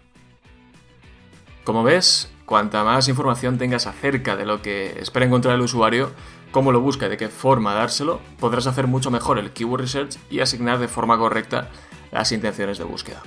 Como 1.63 1.83
ves, 1.83 2.31
cuanta 2.45 2.83
más 2.83 3.07
información 3.07 3.57
tengas 3.57 3.87
acerca 3.87 4.35
de 4.35 4.45
lo 4.45 4.61
que 4.61 4.99
espera 4.99 5.25
encontrar 5.25 5.55
el 5.55 5.61
usuario, 5.61 6.11
cómo 6.55 6.71
lo 6.71 6.79
busca 6.79 7.07
y 7.07 7.09
de 7.09 7.17
qué 7.17 7.27
forma 7.27 7.73
dárselo, 7.73 8.21
podrás 8.39 8.65
hacer 8.65 8.87
mucho 8.87 9.11
mejor 9.11 9.39
el 9.39 9.51
keyword 9.51 9.81
research 9.81 10.15
y 10.29 10.39
asignar 10.39 10.79
de 10.79 10.87
forma 10.87 11.17
correcta 11.17 11.69
las 12.13 12.31
intenciones 12.31 12.77
de 12.77 12.85
búsqueda. 12.85 13.21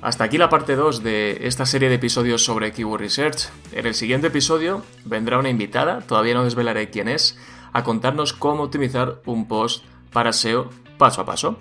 Hasta 0.00 0.24
aquí 0.24 0.38
la 0.38 0.48
parte 0.48 0.74
2 0.74 1.02
de 1.02 1.46
esta 1.46 1.66
serie 1.66 1.90
de 1.90 1.96
episodios 1.96 2.42
sobre 2.42 2.72
Keyword 2.72 3.02
Research. 3.02 3.50
En 3.72 3.84
el 3.84 3.94
siguiente 3.94 4.28
episodio 4.28 4.82
vendrá 5.04 5.38
una 5.38 5.50
invitada, 5.50 6.00
todavía 6.00 6.32
no 6.32 6.44
desvelaré 6.44 6.88
quién 6.88 7.08
es, 7.08 7.38
a 7.74 7.84
contarnos 7.84 8.32
cómo 8.32 8.62
optimizar 8.62 9.20
un 9.26 9.46
post 9.46 9.84
para 10.10 10.32
SEO 10.32 10.70
paso 10.96 11.20
a 11.20 11.26
paso. 11.26 11.58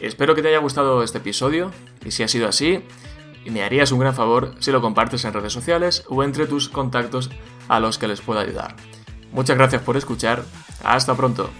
Espero 0.00 0.34
que 0.34 0.42
te 0.42 0.48
haya 0.48 0.58
gustado 0.58 1.02
este 1.02 1.16
episodio 1.16 1.70
y 2.04 2.10
si 2.10 2.22
ha 2.22 2.28
sido 2.28 2.46
así, 2.46 2.84
me 3.46 3.62
harías 3.62 3.90
un 3.90 4.00
gran 4.00 4.14
favor 4.14 4.54
si 4.58 4.70
lo 4.70 4.82
compartes 4.82 5.24
en 5.24 5.32
redes 5.32 5.54
sociales 5.54 6.04
o 6.08 6.22
entre 6.24 6.46
tus 6.46 6.68
contactos 6.68 7.30
a 7.68 7.80
los 7.80 7.96
que 7.96 8.08
les 8.08 8.20
pueda 8.20 8.42
ayudar. 8.42 8.76
Muchas 9.32 9.56
gracias 9.56 9.82
por 9.82 9.96
escuchar, 9.96 10.42
hasta 10.82 11.14
pronto. 11.14 11.50